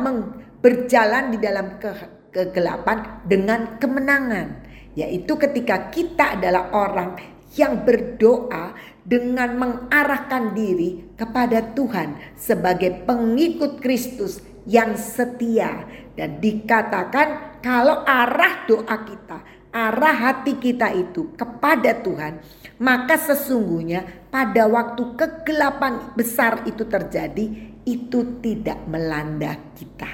berjalan 0.60 1.32
di 1.32 1.38
dalam 1.38 1.78
ke 1.78 1.90
kegelapan 2.34 3.22
dengan 3.24 3.78
kemenangan. 3.78 4.66
Yaitu 4.98 5.38
ketika 5.38 5.88
kita 5.94 6.36
adalah 6.36 6.72
orang 6.74 7.16
yang 7.56 7.86
berdoa 7.86 8.76
dengan 9.06 9.56
mengarahkan 9.56 10.52
diri 10.52 11.14
kepada 11.14 11.72
Tuhan 11.72 12.36
sebagai 12.36 13.06
pengikut 13.06 13.80
Kristus 13.80 14.42
yang 14.66 14.98
setia. 14.98 15.86
Dan 16.12 16.42
dikatakan 16.42 17.60
kalau 17.62 18.02
arah 18.02 18.66
doa 18.66 18.96
kita, 19.06 19.38
arah 19.72 20.16
hati 20.16 20.56
kita 20.56 20.92
itu 20.96 21.32
kepada 21.36 21.92
Tuhan, 22.00 22.40
maka 22.80 23.16
sesungguhnya 23.16 24.28
pada 24.32 24.68
waktu 24.68 25.16
kegelapan 25.16 26.12
besar 26.16 26.64
itu 26.68 26.84
terjadi, 26.88 27.46
itu 27.86 28.42
tidak 28.42 28.80
melanda 28.90 29.54
kita. 29.76 30.10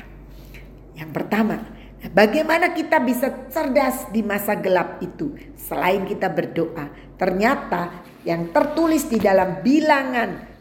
Yang 0.99 1.11
pertama, 1.15 1.57
bagaimana 2.13 2.75
kita 2.77 3.01
bisa 3.01 3.49
cerdas 3.49 4.11
di 4.13 4.21
masa 4.21 4.59
gelap 4.59 5.01
itu 5.01 5.39
selain 5.57 6.05
kita 6.05 6.29
berdoa? 6.29 6.91
Ternyata 7.17 8.05
yang 8.27 8.51
tertulis 8.51 9.07
di 9.07 9.23
dalam 9.23 9.63
bilangan 9.63 10.52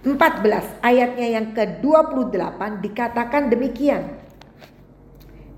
14 0.00 0.80
ayatnya 0.80 1.28
yang 1.40 1.46
ke-28 1.52 2.60
dikatakan 2.80 3.52
demikian. 3.52 4.16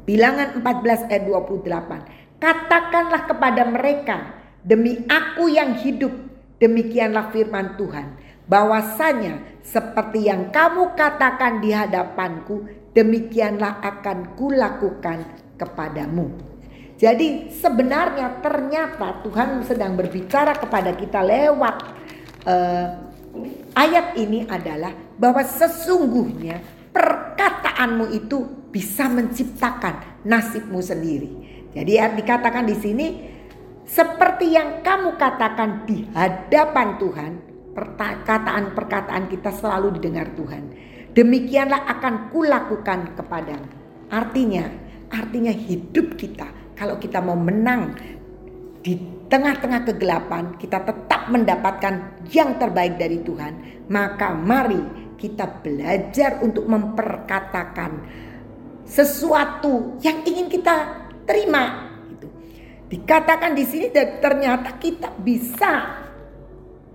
Bilangan 0.03 0.59
14 0.59 1.11
ayat 1.11 1.25
28. 1.31 2.43
Katakanlah 2.43 3.23
kepada 3.31 3.63
mereka 3.71 4.43
Demi 4.63 4.95
aku 5.11 5.51
yang 5.51 5.75
hidup, 5.75 6.15
demikianlah 6.63 7.35
firman 7.35 7.75
Tuhan. 7.75 8.15
Bahwasanya 8.47 9.59
seperti 9.59 10.31
yang 10.31 10.55
kamu 10.55 10.95
katakan 10.95 11.59
di 11.59 11.75
hadapanku, 11.75 12.71
demikianlah 12.95 13.83
akan 13.83 14.39
kulakukan 14.39 15.27
kepadamu. 15.59 16.31
Jadi 16.95 17.51
sebenarnya 17.51 18.39
ternyata 18.39 19.27
Tuhan 19.27 19.67
sedang 19.67 19.99
berbicara 19.99 20.55
kepada 20.55 20.95
kita 20.95 21.19
lewat 21.27 21.77
uh, 22.47 22.87
ayat 23.77 24.17
ini 24.17 24.45
adalah 24.49 24.93
bahwa 25.17 25.43
sesungguhnya 25.45 26.61
perkataanmu 26.93 28.13
itu 28.13 28.69
bisa 28.73 29.09
menciptakan 29.09 30.25
nasibmu 30.25 30.81
sendiri. 30.81 31.31
Jadi 31.73 31.93
dikatakan 31.97 32.69
di 32.69 32.77
sini 32.77 33.07
seperti 33.89 34.57
yang 34.57 34.81
kamu 34.85 35.17
katakan 35.17 35.85
di 35.89 36.05
hadapan 36.13 36.97
Tuhan, 37.01 37.33
perkataan-perkataan 37.73 39.25
kita 39.29 39.51
selalu 39.53 40.01
didengar 40.01 40.33
Tuhan. 40.37 40.73
Demikianlah 41.13 41.85
akan 41.99 42.33
kulakukan 42.33 43.13
kepadamu. 43.17 43.69
Artinya, 44.09 44.65
artinya 45.13 45.53
hidup 45.53 46.17
kita 46.17 46.49
kalau 46.77 46.97
kita 46.97 47.21
mau 47.21 47.37
menang 47.37 47.93
di 48.83 48.99
tengah-tengah 49.31 49.87
kegelapan, 49.89 50.59
kita 50.59 50.83
tetap 50.83 51.31
mendapatkan 51.31 52.23
yang 52.35 52.59
terbaik 52.59 52.99
dari 52.99 53.23
Tuhan. 53.23 53.87
Maka 53.89 54.35
mari 54.35 55.15
kita 55.17 55.63
belajar 55.63 56.43
untuk 56.43 56.67
memperkatakan 56.67 58.03
sesuatu 58.83 60.03
yang 60.03 60.27
ingin 60.27 60.51
kita 60.51 61.07
terima 61.23 61.93
Dikatakan 62.93 63.57
di 63.57 63.65
sini 63.65 63.89
ternyata 64.21 64.77
kita 64.77 65.17
bisa 65.17 65.97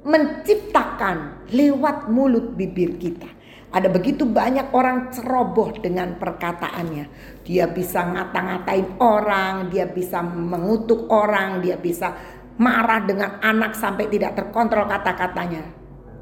menciptakan 0.06 1.50
lewat 1.50 2.13
mulut 2.13 2.53
bibir 2.53 3.01
kita. 3.01 3.25
Ada 3.68 3.92
begitu 3.92 4.24
banyak 4.24 4.72
orang 4.72 5.12
ceroboh 5.12 5.76
dengan 5.76 6.16
perkataannya. 6.16 7.06
Dia 7.44 7.68
bisa 7.68 8.08
ngata-ngatain 8.08 8.96
orang, 9.04 9.68
dia 9.68 9.84
bisa 9.92 10.24
mengutuk 10.24 11.12
orang, 11.12 11.60
dia 11.60 11.76
bisa 11.76 12.16
marah 12.56 13.04
dengan 13.04 13.44
anak 13.44 13.76
sampai 13.76 14.08
tidak 14.08 14.40
terkontrol 14.40 14.88
kata-katanya. 14.88 15.68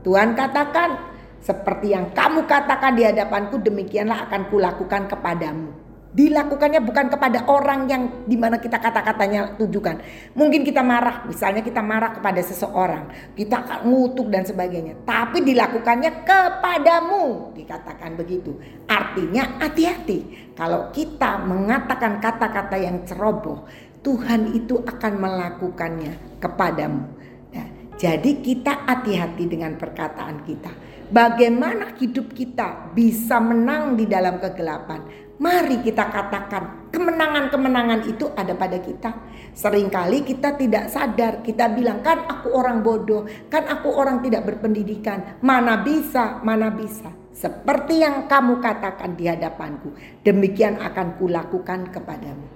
Tuhan 0.01 0.33
katakan, 0.33 0.89
seperti 1.37 1.93
yang 1.93 2.09
kamu 2.17 2.49
katakan 2.49 2.97
di 2.97 3.05
hadapanku 3.05 3.61
demikianlah 3.61 4.25
akan 4.25 4.49
kulakukan 4.49 5.05
kepadamu 5.05 5.84
dilakukannya 6.15 6.79
bukan 6.79 7.11
kepada 7.11 7.43
orang 7.51 7.91
yang 7.91 8.23
di 8.23 8.39
mana 8.39 8.55
kita 8.55 8.79
kata-katanya 8.79 9.59
tujukan. 9.59 9.99
Mungkin 10.31 10.63
kita 10.63 10.79
marah, 10.79 11.27
misalnya 11.27 11.59
kita 11.59 11.83
marah 11.83 12.15
kepada 12.15 12.39
seseorang, 12.39 13.35
kita 13.35 13.83
ngutuk 13.83 14.31
dan 14.31 14.47
sebagainya. 14.47 15.03
Tapi 15.03 15.43
dilakukannya 15.43 16.23
kepadamu, 16.23 17.51
dikatakan 17.51 18.15
begitu. 18.15 18.55
Artinya 18.87 19.59
hati-hati. 19.59 20.47
Kalau 20.55 20.87
kita 20.95 21.43
mengatakan 21.43 22.23
kata-kata 22.23 22.79
yang 22.79 23.03
ceroboh, 23.03 23.67
Tuhan 23.99 24.55
itu 24.55 24.79
akan 24.87 25.13
melakukannya 25.19 26.39
kepadamu. 26.39 27.03
Nah, 27.51 27.67
jadi 27.99 28.31
kita 28.39 28.87
hati-hati 28.87 29.51
dengan 29.51 29.75
perkataan 29.75 30.47
kita. 30.47 30.71
Bagaimana 31.05 31.93
hidup 32.01 32.33
kita 32.33 32.95
bisa 32.95 33.37
menang 33.37 33.93
di 33.93 34.09
dalam 34.09 34.41
kegelapan? 34.41 35.24
Mari 35.35 35.83
kita 35.83 36.07
katakan 36.07 36.87
kemenangan-kemenangan 36.95 38.07
itu 38.07 38.31
ada 38.39 38.55
pada 38.55 38.79
kita. 38.79 39.11
Seringkali 39.51 40.23
kita 40.23 40.55
tidak 40.55 40.87
sadar, 40.87 41.43
kita 41.43 41.75
bilang 41.75 41.99
kan 41.99 42.23
aku 42.23 42.55
orang 42.55 42.79
bodoh, 42.79 43.27
kan 43.51 43.67
aku 43.67 43.91
orang 43.91 44.23
tidak 44.23 44.47
berpendidikan. 44.47 45.39
Mana 45.43 45.83
bisa, 45.83 46.39
mana 46.39 46.71
bisa. 46.71 47.11
Seperti 47.35 47.99
yang 47.99 48.31
kamu 48.31 48.63
katakan 48.63 49.19
di 49.19 49.27
hadapanku, 49.27 49.91
demikian 50.23 50.79
akan 50.79 51.19
kulakukan 51.19 51.91
kepadamu. 51.91 52.47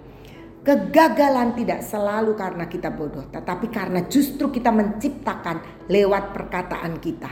Kegagalan 0.63 1.55
tidak 1.59 1.83
selalu 1.83 2.31
karena 2.39 2.63
kita 2.71 2.95
bodoh, 2.95 3.27
tetapi 3.27 3.67
karena 3.67 4.07
justru 4.07 4.47
kita 4.47 4.71
menciptakan 4.71 5.87
lewat 5.91 6.31
perkataan 6.31 6.95
kita. 7.03 7.31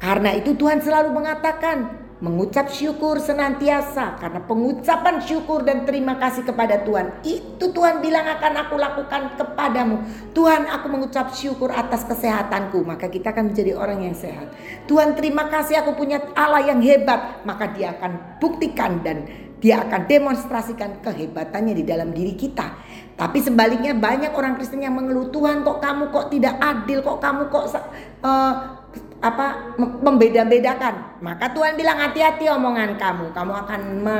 Karena 0.00 0.32
itu 0.32 0.56
Tuhan 0.56 0.80
selalu 0.80 1.12
mengatakan, 1.12 2.07
mengucap 2.18 2.66
syukur 2.66 3.22
senantiasa 3.22 4.18
karena 4.18 4.42
pengucapan 4.42 5.22
syukur 5.22 5.62
dan 5.62 5.86
terima 5.86 6.18
kasih 6.18 6.42
kepada 6.42 6.82
Tuhan. 6.82 7.22
Itu 7.22 7.70
Tuhan 7.70 8.02
bilang 8.02 8.26
akan 8.26 8.52
aku 8.66 8.74
lakukan 8.74 9.38
kepadamu. 9.38 10.02
Tuhan 10.34 10.66
aku 10.66 10.86
mengucap 10.90 11.30
syukur 11.30 11.70
atas 11.70 12.02
kesehatanku. 12.02 12.82
Maka 12.82 13.06
kita 13.06 13.30
akan 13.30 13.54
menjadi 13.54 13.78
orang 13.78 14.02
yang 14.02 14.18
sehat. 14.18 14.50
Tuhan 14.90 15.14
terima 15.14 15.46
kasih 15.46 15.78
aku 15.86 15.94
punya 15.94 16.18
Allah 16.34 16.66
yang 16.66 16.82
hebat. 16.82 17.46
Maka 17.46 17.70
dia 17.70 17.94
akan 17.94 18.42
buktikan 18.42 18.98
dan 19.06 19.22
dia 19.58 19.82
akan 19.82 20.06
demonstrasikan 20.06 21.02
kehebatannya 21.02 21.74
di 21.74 21.84
dalam 21.86 22.10
diri 22.10 22.34
kita. 22.34 22.78
Tapi 23.18 23.42
sebaliknya 23.42 23.94
banyak 23.98 24.30
orang 24.30 24.54
Kristen 24.54 24.82
yang 24.82 24.94
mengeluh 24.94 25.30
Tuhan 25.34 25.66
kok 25.66 25.82
kamu 25.82 26.14
kok 26.14 26.30
tidak 26.30 26.54
adil? 26.62 27.02
Kok 27.02 27.18
kamu 27.18 27.42
kok 27.50 27.66
uh, 28.22 28.77
apa 29.18 29.74
membeda-bedakan. 29.78 31.18
Maka 31.18 31.50
Tuhan 31.50 31.74
bilang 31.74 31.98
hati-hati 31.98 32.46
omongan 32.46 32.94
kamu. 32.94 33.34
Kamu 33.34 33.52
akan 33.66 33.80
me 34.02 34.18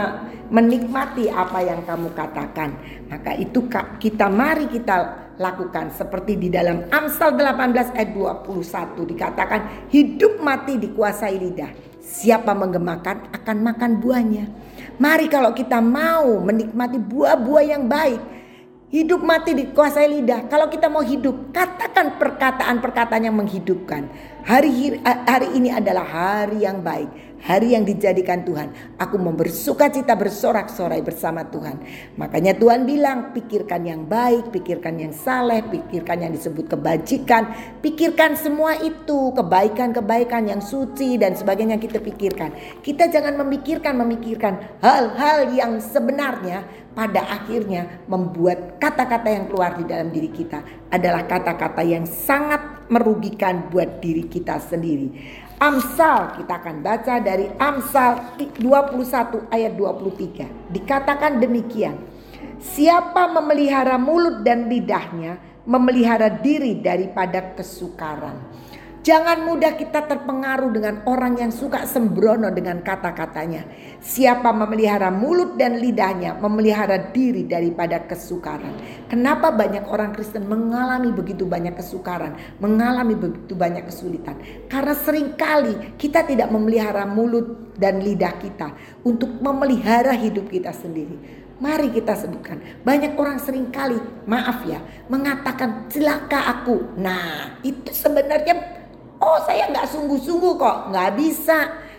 menikmati 0.48 1.28
apa 1.28 1.60
yang 1.60 1.84
kamu 1.84 2.10
katakan. 2.16 2.74
Maka 3.06 3.36
itu 3.36 3.68
kita 4.00 4.26
mari 4.32 4.66
kita 4.66 5.28
lakukan 5.38 5.94
seperti 5.94 6.34
di 6.34 6.48
dalam 6.50 6.90
Amsal 6.90 7.38
18 7.38 7.94
ayat 7.94 8.10
21 8.10 9.12
dikatakan 9.14 9.60
hidup 9.92 10.42
mati 10.42 10.80
dikuasai 10.80 11.36
lidah. 11.38 11.70
Siapa 12.02 12.56
menggemakan 12.56 13.30
akan 13.36 13.56
makan 13.62 13.90
buahnya. 14.00 14.44
Mari 14.98 15.30
kalau 15.30 15.54
kita 15.54 15.78
mau 15.78 16.42
menikmati 16.42 16.98
buah-buah 16.98 17.64
yang 17.68 17.86
baik, 17.86 18.37
Hidup 18.88 19.20
mati 19.20 19.52
dikuasai 19.52 20.08
lidah. 20.08 20.48
Kalau 20.48 20.72
kita 20.72 20.88
mau 20.88 21.04
hidup, 21.04 21.52
katakan 21.52 22.16
perkataan-perkataan 22.16 23.20
yang 23.28 23.36
menghidupkan. 23.36 24.08
Hari 24.48 25.04
hari 25.04 25.48
ini 25.52 25.68
adalah 25.68 26.08
hari 26.08 26.64
yang 26.64 26.80
baik, 26.80 27.27
hari 27.42 27.74
yang 27.74 27.86
dijadikan 27.86 28.42
Tuhan. 28.42 28.98
Aku 28.98 29.16
mau 29.18 29.34
bersuka 29.34 29.90
cita 29.90 30.18
bersorak-sorai 30.18 31.02
bersama 31.02 31.46
Tuhan. 31.46 31.78
Makanya 32.18 32.56
Tuhan 32.58 32.84
bilang, 32.84 33.30
pikirkan 33.34 33.86
yang 33.86 34.02
baik, 34.06 34.50
pikirkan 34.50 34.98
yang 34.98 35.12
saleh, 35.14 35.62
pikirkan 35.66 36.26
yang 36.26 36.32
disebut 36.34 36.66
kebajikan, 36.70 37.50
pikirkan 37.82 38.34
semua 38.34 38.78
itu, 38.80 39.30
kebaikan-kebaikan 39.34 40.50
yang 40.50 40.60
suci 40.62 41.16
dan 41.20 41.38
sebagainya 41.38 41.78
kita 41.78 42.02
pikirkan. 42.02 42.80
Kita 42.82 43.06
jangan 43.10 43.38
memikirkan 43.38 43.94
memikirkan 43.94 44.82
hal-hal 44.82 45.52
yang 45.54 45.78
sebenarnya 45.78 46.66
pada 46.98 47.22
akhirnya 47.30 48.02
membuat 48.10 48.82
kata-kata 48.82 49.30
yang 49.30 49.46
keluar 49.46 49.78
di 49.78 49.86
dalam 49.86 50.10
diri 50.10 50.34
kita 50.34 50.90
adalah 50.90 51.30
kata-kata 51.30 51.86
yang 51.86 52.02
sangat 52.02 52.90
merugikan 52.90 53.70
buat 53.70 54.02
diri 54.02 54.26
kita 54.26 54.58
sendiri. 54.58 55.38
Amsal 55.58 56.38
kita 56.38 56.62
akan 56.62 56.86
baca 56.86 57.18
dari 57.18 57.50
Amsal 57.58 58.38
21 58.38 59.50
ayat 59.50 59.74
23. 59.74 60.70
Dikatakan 60.70 61.42
demikian. 61.42 61.98
Siapa 62.62 63.26
memelihara 63.34 63.98
mulut 63.98 64.46
dan 64.46 64.70
lidahnya 64.70 65.42
memelihara 65.66 66.30
diri 66.30 66.78
daripada 66.78 67.58
kesukaran. 67.58 68.38
Jangan 69.08 69.48
mudah 69.48 69.72
kita 69.72 70.04
terpengaruh 70.04 70.68
dengan 70.68 71.00
orang 71.08 71.40
yang 71.40 71.48
suka 71.48 71.88
sembrono 71.88 72.52
dengan 72.52 72.84
kata-katanya. 72.84 73.64
Siapa 74.04 74.52
memelihara 74.52 75.08
mulut 75.08 75.56
dan 75.56 75.80
lidahnya, 75.80 76.36
memelihara 76.36 77.08
diri 77.08 77.48
daripada 77.48 78.04
kesukaran. 78.04 78.76
Kenapa 79.08 79.48
banyak 79.48 79.88
orang 79.88 80.12
Kristen 80.12 80.44
mengalami 80.44 81.08
begitu 81.08 81.48
banyak 81.48 81.80
kesukaran, 81.80 82.36
mengalami 82.60 83.16
begitu 83.16 83.56
banyak 83.56 83.88
kesulitan? 83.88 84.36
Karena 84.68 84.92
sering 84.92 85.40
kali 85.40 85.96
kita 85.96 86.28
tidak 86.28 86.52
memelihara 86.52 87.08
mulut 87.08 87.80
dan 87.80 88.04
lidah 88.04 88.36
kita 88.36 88.76
untuk 89.08 89.40
memelihara 89.40 90.12
hidup 90.20 90.52
kita 90.52 90.68
sendiri. 90.76 91.48
Mari 91.64 91.96
kita 91.96 92.12
sebutkan. 92.12 92.60
Banyak 92.84 93.16
orang 93.16 93.40
sering 93.40 93.72
kali, 93.72 93.96
maaf 94.28 94.68
ya, 94.68 94.84
mengatakan 95.08 95.88
celaka 95.88 96.60
aku. 96.60 97.00
Nah, 97.00 97.58
itu 97.66 97.90
sebenarnya 97.90 98.77
Oh 99.18 99.38
saya 99.42 99.66
nggak 99.70 99.88
sungguh-sungguh 99.90 100.54
kok, 100.58 100.76
nggak 100.94 101.10
bisa. 101.18 101.58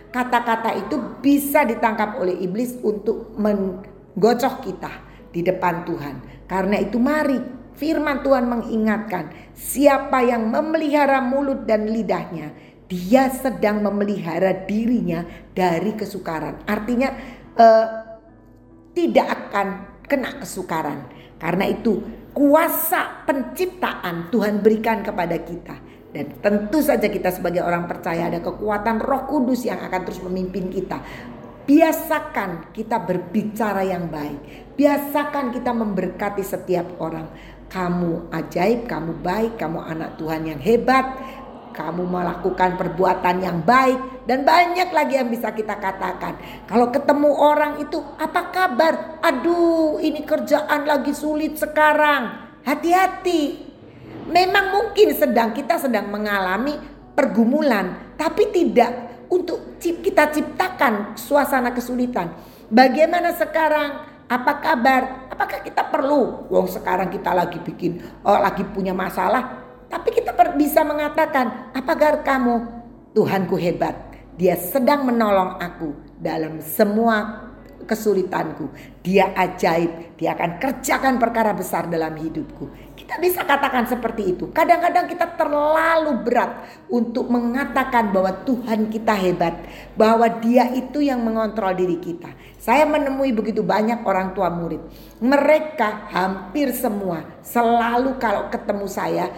Kata-kata 0.09 0.73
itu 0.73 0.95
bisa 1.21 1.61
ditangkap 1.67 2.17
oleh 2.17 2.33
iblis 2.41 2.73
untuk 2.81 3.37
menggocok 3.37 4.55
kita 4.65 4.91
di 5.29 5.45
depan 5.45 5.85
Tuhan. 5.85 6.15
Karena 6.49 6.81
itu 6.81 6.97
mari 6.97 7.37
firman 7.77 8.25
Tuhan 8.25 8.49
mengingatkan 8.49 9.53
siapa 9.53 10.25
yang 10.25 10.49
memelihara 10.49 11.21
mulut 11.21 11.69
dan 11.69 11.85
lidahnya 11.85 12.51
dia 12.89 13.29
sedang 13.29 13.85
memelihara 13.85 14.65
dirinya 14.65 15.21
dari 15.53 15.93
kesukaran. 15.93 16.65
Artinya 16.65 17.13
eh, 17.53 17.87
tidak 18.97 19.27
akan 19.29 19.67
kena 20.09 20.41
kesukaran. 20.41 21.05
Karena 21.37 21.69
itu 21.69 22.01
kuasa 22.33 23.23
penciptaan 23.29 24.33
Tuhan 24.33 24.65
berikan 24.65 25.05
kepada 25.05 25.37
kita. 25.37 25.88
Dan 26.09 26.41
tentu 26.41 26.81
saja 26.81 27.05
kita 27.05 27.29
sebagai 27.29 27.61
orang 27.61 27.85
percaya 27.85 28.33
ada 28.33 28.41
kekuatan 28.41 28.97
roh 28.97 29.29
kudus 29.29 29.61
yang 29.69 29.77
akan 29.77 30.01
terus 30.09 30.21
memimpin 30.25 30.73
kita. 30.73 30.97
Biasakan 31.69 32.73
kita 32.73 32.97
berbicara 32.97 33.85
yang 33.85 34.09
baik. 34.09 34.73
Biasakan 34.73 35.53
kita 35.53 35.69
memberkati 35.69 36.41
setiap 36.41 36.97
orang. 36.97 37.29
Kamu 37.69 38.33
ajaib, 38.33 38.89
kamu 38.89 39.21
baik, 39.21 39.61
kamu 39.61 39.77
anak 39.85 40.17
Tuhan 40.17 40.49
yang 40.49 40.57
hebat. 40.57 41.05
Kamu 41.69 42.09
melakukan 42.09 42.75
perbuatan 42.81 43.45
yang 43.45 43.61
baik 43.61 44.25
dan 44.25 44.41
banyak 44.41 44.89
lagi 44.89 45.21
yang 45.21 45.29
bisa 45.29 45.53
kita 45.53 45.77
katakan. 45.77 46.41
Kalau 46.65 46.89
ketemu 46.89 47.29
orang 47.37 47.77
itu, 47.77 48.01
apa 48.17 48.49
kabar? 48.49 49.21
Aduh, 49.21 50.01
ini 50.01 50.25
kerjaan 50.25 50.89
lagi 50.89 51.13
sulit 51.13 51.61
sekarang. 51.61 52.49
Hati-hati, 52.65 53.68
Memang 54.29 54.65
mungkin 54.69 55.17
sedang 55.17 55.51
kita 55.57 55.81
sedang 55.81 56.07
mengalami 56.13 56.77
pergumulan, 57.17 58.13
tapi 58.13 58.53
tidak 58.53 59.25
untuk 59.27 59.81
kita 59.81 60.29
ciptakan 60.29 61.17
suasana 61.17 61.73
kesulitan. 61.73 62.31
Bagaimana 62.69 63.33
sekarang? 63.33 64.05
Apa 64.29 64.61
kabar? 64.61 65.25
Apakah 65.33 65.65
kita 65.65 65.89
perlu? 65.89 66.45
Wong 66.53 66.69
sekarang 66.69 67.09
kita 67.09 67.33
lagi 67.33 67.57
bikin, 67.57 67.97
oh, 68.21 68.37
lagi 68.37 68.61
punya 68.61 68.93
masalah, 68.93 69.65
tapi 69.89 70.13
kita 70.13 70.37
bisa 70.53 70.85
mengatakan, 70.85 71.73
apakah 71.73 72.21
kamu? 72.21 72.55
Tuhanku 73.17 73.57
hebat. 73.57 73.97
Dia 74.37 74.53
sedang 74.53 75.09
menolong 75.09 75.57
aku 75.57 76.13
dalam 76.21 76.61
semua 76.61 77.49
kesulitanku. 77.89 78.69
Dia 79.01 79.33
ajaib, 79.33 80.13
dia 80.15 80.37
akan 80.37 80.61
kerjakan 80.61 81.17
perkara 81.17 81.57
besar 81.57 81.89
dalam 81.89 82.13
hidupku. 82.13 82.88
Kita 83.09 83.17
bisa 83.25 83.41
katakan 83.41 83.89
seperti 83.89 84.37
itu. 84.37 84.53
Kadang-kadang 84.53 85.09
kita 85.09 85.33
terlalu 85.33 86.21
berat 86.21 86.61
untuk 86.93 87.25
mengatakan 87.25 88.13
bahwa 88.13 88.45
Tuhan 88.45 88.85
kita 88.85 89.17
hebat, 89.17 89.65
bahwa 89.97 90.29
Dia 90.37 90.69
itu 90.77 91.01
yang 91.01 91.25
mengontrol 91.25 91.73
diri 91.73 91.97
kita. 91.97 92.29
Saya 92.61 92.85
menemui 92.85 93.33
begitu 93.33 93.65
banyak 93.65 94.05
orang 94.05 94.37
tua 94.37 94.53
murid. 94.53 94.85
Mereka 95.25 96.13
hampir 96.13 96.69
semua 96.69 97.25
selalu 97.41 98.21
kalau 98.21 98.45
ketemu 98.53 98.85
saya 98.85 99.33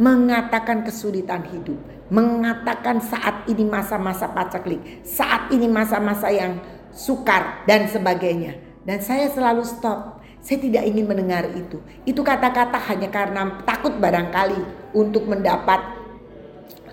mengatakan 0.00 0.80
kesulitan 0.80 1.44
hidup, 1.44 1.76
mengatakan 2.08 3.04
saat 3.04 3.44
ini 3.52 3.68
masa-masa 3.68 4.32
pacaklik, 4.32 5.04
saat 5.04 5.52
ini 5.52 5.68
masa-masa 5.68 6.32
yang 6.32 6.56
sukar 6.88 7.68
dan 7.68 7.84
sebagainya. 7.84 8.56
Dan 8.80 9.04
saya 9.04 9.28
selalu 9.28 9.60
stop. 9.60 10.19
Saya 10.40 10.58
tidak 10.60 10.88
ingin 10.88 11.04
mendengar 11.04 11.44
itu. 11.52 11.84
Itu 12.08 12.24
kata-kata 12.24 12.80
hanya 12.88 13.12
karena 13.12 13.60
takut 13.68 13.92
barangkali 14.00 14.92
untuk 14.96 15.28
mendapat 15.28 15.80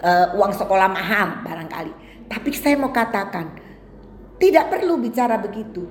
uh, 0.03 0.35
uang 0.35 0.53
sekolah 0.53 0.87
mahal 0.91 1.41
barangkali. 1.47 1.91
Tapi 2.27 2.49
saya 2.51 2.75
mau 2.75 2.91
katakan, 2.91 3.55
tidak 4.37 4.67
perlu 4.67 4.99
bicara 4.99 5.39
begitu. 5.39 5.87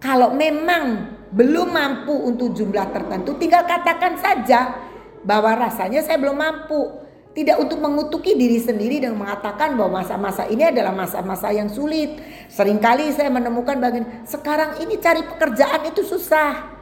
Kalau 0.00 0.32
memang 0.32 1.14
belum 1.28 1.68
mampu 1.68 2.14
untuk 2.14 2.56
jumlah 2.56 2.88
tertentu, 2.88 3.36
tinggal 3.36 3.68
katakan 3.68 4.16
saja 4.16 4.80
bahwa 5.22 5.54
rasanya 5.58 6.00
saya 6.00 6.16
belum 6.16 6.38
mampu. 6.38 7.04
Tidak 7.28 7.54
untuk 7.60 7.78
mengutuki 7.78 8.34
diri 8.34 8.58
sendiri 8.58 8.98
dan 8.98 9.14
mengatakan 9.14 9.78
bahwa 9.78 10.02
masa-masa 10.02 10.50
ini 10.50 10.74
adalah 10.74 10.90
masa-masa 10.90 11.54
yang 11.54 11.70
sulit. 11.70 12.18
Seringkali 12.50 13.14
saya 13.14 13.30
menemukan 13.30 13.78
bagian 13.78 14.26
sekarang 14.26 14.82
ini 14.82 14.98
cari 14.98 15.22
pekerjaan 15.22 15.86
itu 15.86 16.02
susah. 16.02 16.77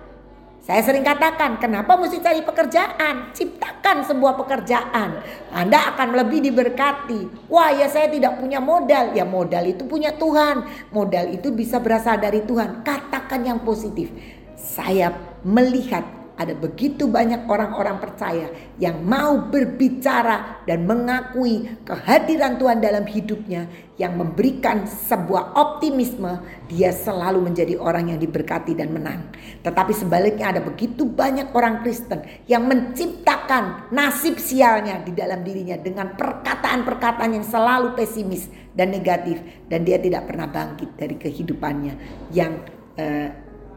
Saya 0.66 0.82
sering 0.82 1.06
katakan, 1.06 1.62
kenapa 1.62 1.94
mesti 1.94 2.18
cari 2.18 2.42
pekerjaan? 2.42 3.30
Ciptakan 3.30 4.02
sebuah 4.02 4.34
pekerjaan. 4.34 5.22
Anda 5.54 5.94
akan 5.94 6.18
lebih 6.18 6.42
diberkati. 6.42 7.46
Wah 7.46 7.70
ya 7.70 7.86
saya 7.86 8.10
tidak 8.10 8.42
punya 8.42 8.58
modal. 8.58 9.14
Ya 9.14 9.22
modal 9.22 9.62
itu 9.62 9.86
punya 9.86 10.18
Tuhan. 10.18 10.66
Modal 10.90 11.38
itu 11.38 11.54
bisa 11.54 11.78
berasal 11.78 12.18
dari 12.18 12.42
Tuhan. 12.42 12.82
Katakan 12.82 13.46
yang 13.46 13.62
positif. 13.62 14.10
Saya 14.58 15.14
melihat 15.46 16.02
ada 16.36 16.52
begitu 16.52 17.08
banyak 17.08 17.48
orang-orang 17.48 17.96
percaya 17.96 18.52
yang 18.76 19.00
mau 19.00 19.48
berbicara 19.48 20.62
dan 20.68 20.84
mengakui 20.84 21.64
kehadiran 21.88 22.60
Tuhan 22.60 22.84
dalam 22.84 23.08
hidupnya 23.08 23.64
yang 23.96 24.20
memberikan 24.20 24.84
sebuah 24.84 25.56
optimisme 25.56 26.44
dia 26.68 26.92
selalu 26.92 27.48
menjadi 27.48 27.80
orang 27.80 28.12
yang 28.12 28.20
diberkati 28.20 28.76
dan 28.76 28.92
menang. 28.92 29.32
Tetapi 29.64 29.96
sebaliknya 29.96 30.52
ada 30.52 30.60
begitu 30.60 31.08
banyak 31.08 31.56
orang 31.56 31.80
Kristen 31.80 32.20
yang 32.44 32.68
menciptakan 32.68 33.88
nasib 33.88 34.36
sialnya 34.36 35.00
di 35.00 35.16
dalam 35.16 35.40
dirinya 35.40 35.80
dengan 35.80 36.12
perkataan-perkataan 36.12 37.32
yang 37.32 37.46
selalu 37.48 37.96
pesimis 37.96 38.52
dan 38.76 38.92
negatif 38.92 39.40
dan 39.72 39.88
dia 39.88 39.96
tidak 39.96 40.28
pernah 40.28 40.52
bangkit 40.52 41.00
dari 41.00 41.16
kehidupannya 41.16 41.94
yang 42.36 42.60
uh, 43.00 43.28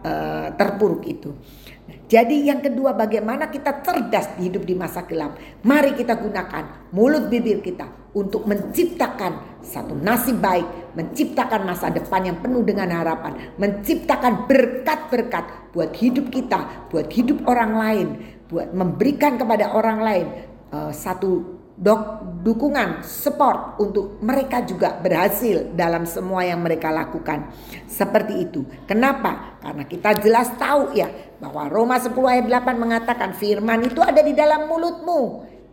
uh, 0.03 0.47
terpuruk 0.59 1.07
itu. 1.07 1.31
Jadi 2.09 2.49
yang 2.49 2.59
kedua 2.59 2.97
bagaimana 2.97 3.47
kita 3.53 3.85
cerdas 3.85 4.35
hidup 4.41 4.65
di 4.65 4.73
masa 4.73 5.05
gelap. 5.05 5.37
Mari 5.61 5.93
kita 5.93 6.17
gunakan 6.17 6.89
mulut 6.95 7.29
bibir 7.29 7.61
kita 7.61 8.11
untuk 8.17 8.49
menciptakan 8.49 9.61
satu 9.61 9.93
nasib 9.93 10.41
baik, 10.41 10.95
menciptakan 10.97 11.69
masa 11.69 11.93
depan 11.93 12.33
yang 12.33 12.37
penuh 12.41 12.65
dengan 12.65 12.89
harapan, 12.89 13.53
menciptakan 13.61 14.49
berkat-berkat 14.49 15.73
buat 15.75 15.93
hidup 15.93 16.33
kita, 16.33 16.89
buat 16.89 17.07
hidup 17.13 17.45
orang 17.45 17.71
lain, 17.77 18.07
buat 18.49 18.73
memberikan 18.73 19.37
kepada 19.37 19.77
orang 19.77 19.99
lain 20.01 20.27
uh, 20.73 20.89
satu 20.89 21.59
dok, 21.79 22.01
dukungan, 22.43 23.05
support 23.07 23.79
untuk 23.79 24.19
mereka 24.19 24.65
juga 24.67 24.99
berhasil 24.99 25.71
dalam 25.73 26.03
semua 26.03 26.43
yang 26.43 26.59
mereka 26.59 26.91
lakukan. 26.91 27.55
Seperti 27.87 28.43
itu. 28.43 28.67
Kenapa? 28.83 29.61
Karena 29.63 29.87
kita 29.87 30.19
jelas 30.19 30.51
tahu 30.59 30.91
ya 30.97 31.07
bahwa 31.39 31.71
Roma 31.71 31.95
10 31.95 32.11
ayat 32.19 32.45
8 32.45 32.75
mengatakan 32.75 33.31
firman 33.31 33.87
itu 33.87 34.03
ada 34.03 34.19
di 34.19 34.35
dalam 34.35 34.67
mulutmu. 34.67 35.21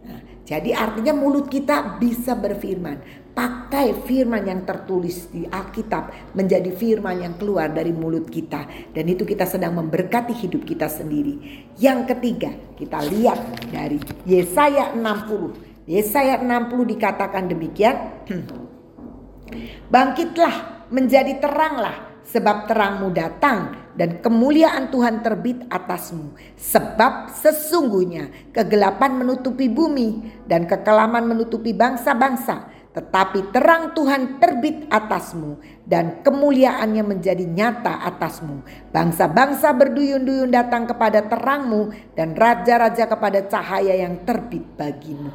Nah, 0.07 0.21
jadi 0.47 0.71
artinya 0.73 1.13
mulut 1.13 1.51
kita 1.51 1.99
bisa 1.99 2.39
berfirman. 2.39 3.27
Pakai 3.37 3.93
firman 4.09 4.49
yang 4.49 4.65
tertulis 4.65 5.29
di 5.29 5.45
Alkitab 5.45 6.33
menjadi 6.33 6.73
firman 6.73 7.21
yang 7.21 7.35
keluar 7.37 7.69
dari 7.69 7.93
mulut 7.93 8.33
kita. 8.33 8.65
Dan 8.97 9.13
itu 9.13 9.29
kita 9.29 9.45
sedang 9.45 9.77
memberkati 9.77 10.33
hidup 10.33 10.65
kita 10.65 10.89
sendiri. 10.89 11.69
Yang 11.77 12.17
ketiga 12.17 12.57
kita 12.81 13.05
lihat 13.13 13.69
dari 13.69 14.01
Yesaya 14.25 14.97
60. 14.97 15.85
Yesaya 15.85 16.41
60 16.41 16.93
dikatakan 16.97 17.45
demikian. 17.53 17.97
Bangkitlah 19.93 20.89
menjadi 20.89 21.37
teranglah 21.43 22.06
sebab 22.37 22.69
terangmu 22.69 23.17
datang 23.17 23.89
dan 23.97 24.21
kemuliaan 24.21 24.93
Tuhan 24.93 25.25
terbit 25.25 25.65
atasmu. 25.73 26.37
Sebab 26.61 27.33
sesungguhnya 27.33 28.53
kegelapan 28.53 29.17
menutupi 29.17 29.73
bumi 29.73 30.45
dan 30.45 30.69
kekelaman 30.69 31.25
menutupi 31.25 31.73
bangsa-bangsa. 31.73 32.69
Tetapi 32.93 33.53
terang 33.53 33.93
Tuhan 33.93 34.41
terbit 34.41 34.89
atasmu 34.89 35.61
dan 35.85 36.21
kemuliaannya 36.21 37.05
menjadi 37.05 37.45
nyata 37.45 38.05
atasmu. 38.05 38.65
Bangsa-bangsa 38.93 39.73
berduyun-duyun 39.77 40.53
datang 40.53 40.89
kepada 40.89 41.25
terangmu 41.25 41.93
dan 42.17 42.37
raja-raja 42.37 43.05
kepada 43.09 43.45
cahaya 43.49 43.97
yang 44.01 44.25
terbit 44.25 44.65
bagimu. 44.77 45.29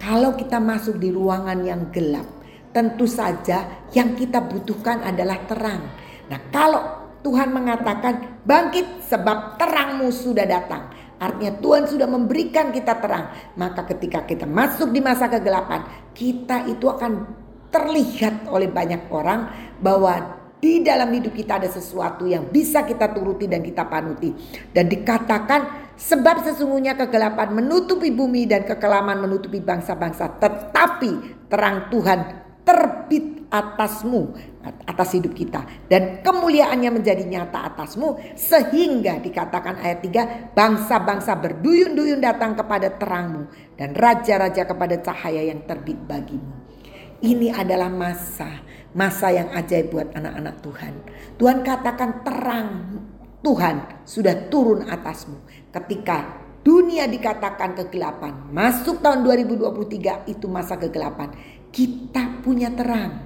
Kalau 0.00 0.36
kita 0.36 0.60
masuk 0.60 0.96
di 0.96 1.12
ruangan 1.12 1.60
yang 1.64 1.92
gelap, 1.92 2.24
tentu 2.72 3.04
saja 3.04 3.88
yang 3.92 4.16
kita 4.16 4.40
butuhkan 4.40 5.04
adalah 5.04 5.40
terang. 5.44 6.03
Nah, 6.34 6.42
kalau 6.50 6.82
Tuhan 7.22 7.54
mengatakan 7.54 8.42
bangkit 8.42 9.06
sebab 9.06 9.54
terangmu 9.54 10.10
sudah 10.10 10.42
datang. 10.42 10.90
Artinya 11.22 11.54
Tuhan 11.62 11.86
sudah 11.86 12.10
memberikan 12.10 12.74
kita 12.74 12.98
terang. 12.98 13.54
Maka 13.54 13.86
ketika 13.86 14.26
kita 14.26 14.42
masuk 14.42 14.90
di 14.90 14.98
masa 14.98 15.30
kegelapan, 15.30 16.10
kita 16.10 16.66
itu 16.66 16.90
akan 16.90 17.22
terlihat 17.70 18.50
oleh 18.50 18.66
banyak 18.66 19.06
orang 19.14 19.46
bahwa 19.78 20.42
di 20.58 20.82
dalam 20.82 21.14
hidup 21.14 21.38
kita 21.38 21.62
ada 21.62 21.70
sesuatu 21.70 22.26
yang 22.26 22.50
bisa 22.50 22.82
kita 22.82 23.14
turuti 23.14 23.46
dan 23.46 23.62
kita 23.62 23.86
panuti. 23.86 24.34
Dan 24.74 24.90
dikatakan 24.90 25.94
sebab 25.94 26.42
sesungguhnya 26.42 26.98
kegelapan 26.98 27.54
menutupi 27.54 28.10
bumi 28.10 28.50
dan 28.50 28.66
kekelaman 28.66 29.22
menutupi 29.22 29.62
bangsa-bangsa. 29.62 30.34
Tetapi 30.42 31.46
terang 31.46 31.94
Tuhan 31.94 32.20
terbit 32.66 33.46
atasmu 33.54 34.34
atas 34.64 35.16
hidup 35.16 35.36
kita 35.36 35.64
dan 35.86 36.24
kemuliaannya 36.24 36.90
menjadi 37.00 37.24
nyata 37.24 37.74
atasmu 37.74 38.16
sehingga 38.34 39.20
dikatakan 39.20 39.76
ayat 39.80 40.00
3 40.00 40.56
bangsa-bangsa 40.56 41.36
berduyun-duyun 41.36 42.20
datang 42.24 42.56
kepada 42.56 42.92
terangmu 42.96 43.48
dan 43.76 43.92
raja-raja 43.92 44.64
kepada 44.64 44.96
cahaya 45.04 45.52
yang 45.52 45.60
terbit 45.68 46.00
bagimu. 46.08 46.64
Ini 47.24 47.56
adalah 47.56 47.88
masa 47.88 48.64
masa 48.94 49.32
yang 49.34 49.50
ajaib 49.52 49.90
buat 49.90 50.12
anak-anak 50.14 50.56
Tuhan. 50.62 50.94
Tuhan 51.36 51.58
katakan 51.66 52.10
terang 52.22 52.70
Tuhan 53.44 54.06
sudah 54.08 54.48
turun 54.48 54.88
atasmu 54.88 55.36
ketika 55.68 56.40
dunia 56.64 57.04
dikatakan 57.04 57.76
kegelapan. 57.76 58.48
Masuk 58.48 59.04
tahun 59.04 59.20
2023 59.24 60.32
itu 60.32 60.46
masa 60.48 60.80
kegelapan. 60.80 61.28
Kita 61.68 62.40
punya 62.40 62.72
terang 62.72 63.23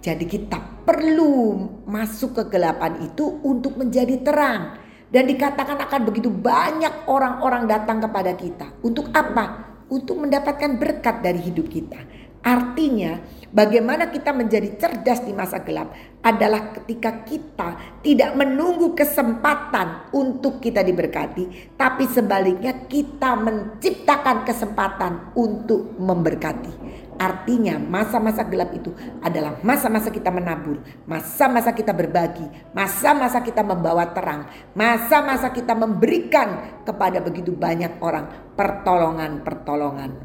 jadi 0.00 0.24
kita 0.24 0.88
perlu 0.88 1.60
masuk 1.84 2.40
kegelapan 2.40 3.04
itu 3.04 3.44
untuk 3.44 3.76
menjadi 3.76 4.16
terang. 4.24 4.80
Dan 5.10 5.26
dikatakan 5.26 5.76
akan 5.76 6.00
begitu 6.06 6.30
banyak 6.30 7.10
orang-orang 7.10 7.66
datang 7.66 8.00
kepada 8.00 8.32
kita. 8.32 8.78
Untuk 8.80 9.10
apa? 9.12 9.76
Untuk 9.90 10.22
mendapatkan 10.22 10.78
berkat 10.78 11.20
dari 11.20 11.42
hidup 11.42 11.66
kita. 11.66 11.98
Artinya 12.40 13.20
bagaimana 13.50 14.08
kita 14.10 14.30
menjadi 14.34 14.78
cerdas 14.78 15.22
di 15.22 15.34
masa 15.34 15.62
gelap 15.62 15.94
adalah 16.22 16.74
ketika 16.74 17.22
kita 17.26 18.00
tidak 18.02 18.34
menunggu 18.34 18.94
kesempatan 18.94 20.10
untuk 20.14 20.58
kita 20.62 20.80
diberkati. 20.80 21.74
Tapi 21.76 22.04
sebaliknya 22.10 22.86
kita 22.86 23.36
menciptakan 23.36 24.46
kesempatan 24.46 25.34
untuk 25.36 25.98
memberkati. 25.98 27.00
Artinya 27.20 27.76
masa-masa 27.76 28.48
gelap 28.48 28.72
itu 28.72 28.96
adalah 29.20 29.60
masa-masa 29.60 30.08
kita 30.08 30.32
menabur, 30.32 30.80
masa-masa 31.04 31.76
kita 31.76 31.92
berbagi, 31.92 32.48
masa-masa 32.72 33.44
kita 33.44 33.60
membawa 33.60 34.08
terang, 34.16 34.48
masa-masa 34.72 35.52
kita 35.52 35.76
memberikan 35.76 36.80
kepada 36.80 37.20
begitu 37.20 37.52
banyak 37.52 38.00
orang 38.00 38.56
pertolongan-pertolongan. 38.56 40.16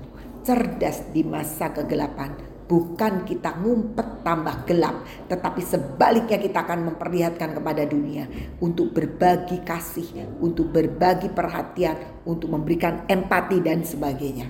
Cerdas 0.47 1.11
di 1.11 1.27
masa 1.27 1.75
kegelapan, 1.75 2.54
bukan 2.65 3.23
kita 3.25 3.61
ngumpet 3.61 4.25
tambah 4.25 4.65
gelap, 4.65 5.05
tetapi 5.29 5.61
sebaliknya 5.61 6.41
kita 6.41 6.65
akan 6.65 6.93
memperlihatkan 6.93 7.53
kepada 7.53 7.85
dunia 7.85 8.25
untuk 8.57 8.93
berbagi 8.93 9.61
kasih, 9.61 10.37
untuk 10.41 10.73
berbagi 10.73 11.29
perhatian, 11.29 12.25
untuk 12.25 12.49
memberikan 12.49 13.05
empati 13.05 13.61
dan 13.61 13.85
sebagainya. 13.85 14.49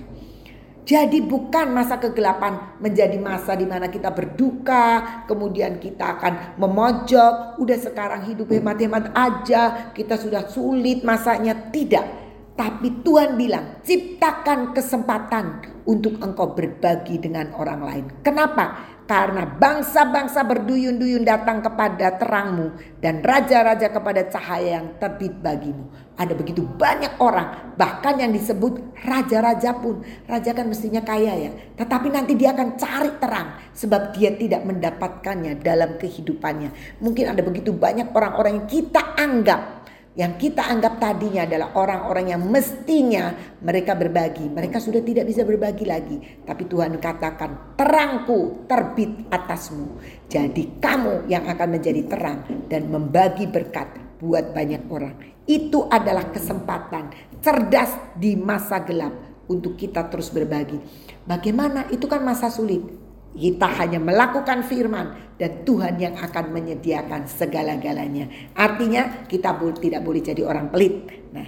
Jadi 0.86 1.18
bukan 1.18 1.74
masa 1.74 1.98
kegelapan 1.98 2.78
menjadi 2.78 3.18
masa 3.18 3.58
di 3.58 3.66
mana 3.66 3.90
kita 3.90 4.14
berduka, 4.14 5.26
kemudian 5.26 5.82
kita 5.82 6.14
akan 6.14 6.54
memojok, 6.62 7.58
udah 7.58 7.78
sekarang 7.82 8.22
hidup 8.30 8.46
hemat-hemat 8.54 9.10
aja, 9.10 9.90
kita 9.90 10.14
sudah 10.14 10.46
sulit 10.46 11.02
masanya. 11.02 11.58
Tidak. 11.74 12.25
Tapi 12.56 13.04
Tuhan 13.04 13.36
bilang, 13.36 13.84
ciptakan 13.84 14.72
kesempatan 14.72 15.76
untuk 15.84 16.16
engkau 16.24 16.56
berbagi 16.56 17.20
dengan 17.20 17.52
orang 17.52 17.80
lain. 17.84 18.04
Kenapa? 18.24 18.96
Karena 19.06 19.46
bangsa-bangsa 19.46 20.42
berduyun-duyun 20.42 21.22
datang 21.22 21.62
kepada 21.62 22.18
terangmu 22.18 22.74
dan 22.98 23.22
raja-raja 23.22 23.86
kepada 23.92 24.26
cahaya 24.26 24.82
yang 24.82 24.98
terbit 24.98 25.30
bagimu. 25.38 25.86
Ada 26.16 26.34
begitu 26.34 26.66
banyak 26.66 27.20
orang, 27.22 27.76
bahkan 27.78 28.18
yang 28.18 28.34
disebut 28.34 28.82
raja-raja 29.06 29.76
pun. 29.78 30.02
Raja 30.26 30.50
kan 30.56 30.66
mestinya 30.66 31.04
kaya 31.04 31.38
ya, 31.38 31.52
tetapi 31.76 32.08
nanti 32.08 32.34
dia 32.34 32.56
akan 32.56 32.74
cari 32.74 33.12
terang 33.20 33.48
sebab 33.76 34.16
dia 34.16 34.32
tidak 34.34 34.64
mendapatkannya 34.64 35.60
dalam 35.60 36.00
kehidupannya. 36.00 36.98
Mungkin 36.98 37.30
ada 37.30 37.44
begitu 37.44 37.70
banyak 37.70 38.10
orang-orang 38.10 38.64
yang 38.64 38.66
kita 38.66 39.14
anggap 39.20 39.75
yang 40.16 40.40
kita 40.40 40.64
anggap 40.64 40.96
tadinya 40.96 41.44
adalah 41.44 41.76
orang-orang 41.76 42.32
yang 42.32 42.42
mestinya 42.48 43.36
mereka 43.60 43.92
berbagi. 43.92 44.48
Mereka 44.48 44.80
sudah 44.80 45.04
tidak 45.04 45.28
bisa 45.28 45.44
berbagi 45.44 45.84
lagi. 45.84 46.16
Tapi 46.40 46.64
Tuhan 46.64 46.96
katakan 46.96 47.76
terangku 47.76 48.64
terbit 48.64 49.28
atasmu. 49.28 50.00
Jadi 50.24 50.80
kamu 50.80 51.28
yang 51.28 51.44
akan 51.44 51.68
menjadi 51.68 52.02
terang 52.08 52.48
dan 52.72 52.88
membagi 52.88 53.44
berkat 53.44 54.16
buat 54.16 54.56
banyak 54.56 54.88
orang. 54.88 55.36
Itu 55.44 55.84
adalah 55.92 56.32
kesempatan 56.32 57.12
cerdas 57.44 58.16
di 58.16 58.40
masa 58.40 58.80
gelap 58.88 59.12
untuk 59.52 59.76
kita 59.76 60.08
terus 60.08 60.32
berbagi. 60.32 60.80
Bagaimana? 61.28 61.92
Itu 61.92 62.08
kan 62.08 62.24
masa 62.24 62.48
sulit. 62.48 63.05
Kita 63.36 63.68
hanya 63.84 64.00
melakukan 64.00 64.64
firman 64.64 65.36
dan 65.36 65.62
Tuhan 65.68 66.00
yang 66.00 66.16
akan 66.16 66.56
menyediakan 66.56 67.28
segala-galanya. 67.28 68.56
Artinya 68.56 69.28
kita 69.28 69.52
tidak 69.76 70.00
boleh 70.00 70.24
jadi 70.24 70.40
orang 70.40 70.72
pelit. 70.72 71.04
Nah, 71.36 71.46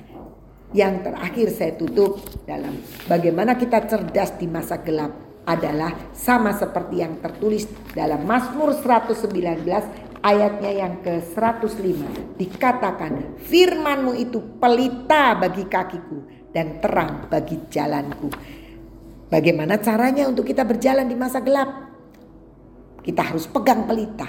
yang 0.77 1.01
terakhir 1.01 1.49
saya 1.49 1.73
tutup 1.81 2.21
dalam 2.45 2.77
bagaimana 3.09 3.57
kita 3.57 3.89
cerdas 3.89 4.37
di 4.37 4.45
masa 4.45 4.85
gelap 4.85 5.17
adalah 5.49 6.13
sama 6.13 6.53
seperti 6.53 7.01
yang 7.01 7.25
tertulis 7.25 7.65
dalam 7.97 8.29
Mazmur 8.29 8.77
119 8.77 9.33
ayatnya 10.21 10.73
yang 10.77 11.01
ke 11.01 11.25
105 11.25 12.37
dikatakan 12.37 13.41
firmanmu 13.49 14.13
itu 14.13 14.61
pelita 14.61 15.41
bagi 15.41 15.65
kakiku 15.65 16.53
dan 16.53 16.85
terang 16.85 17.33
bagi 17.33 17.65
jalanku. 17.73 18.29
Bagaimana 19.29 19.77
caranya 19.77 20.25
untuk 20.25 20.49
kita 20.49 20.65
berjalan 20.65 21.05
di 21.05 21.13
masa 21.13 21.45
gelap? 21.45 21.69
Kita 23.05 23.29
harus 23.29 23.45
pegang 23.45 23.85
pelita. 23.85 24.25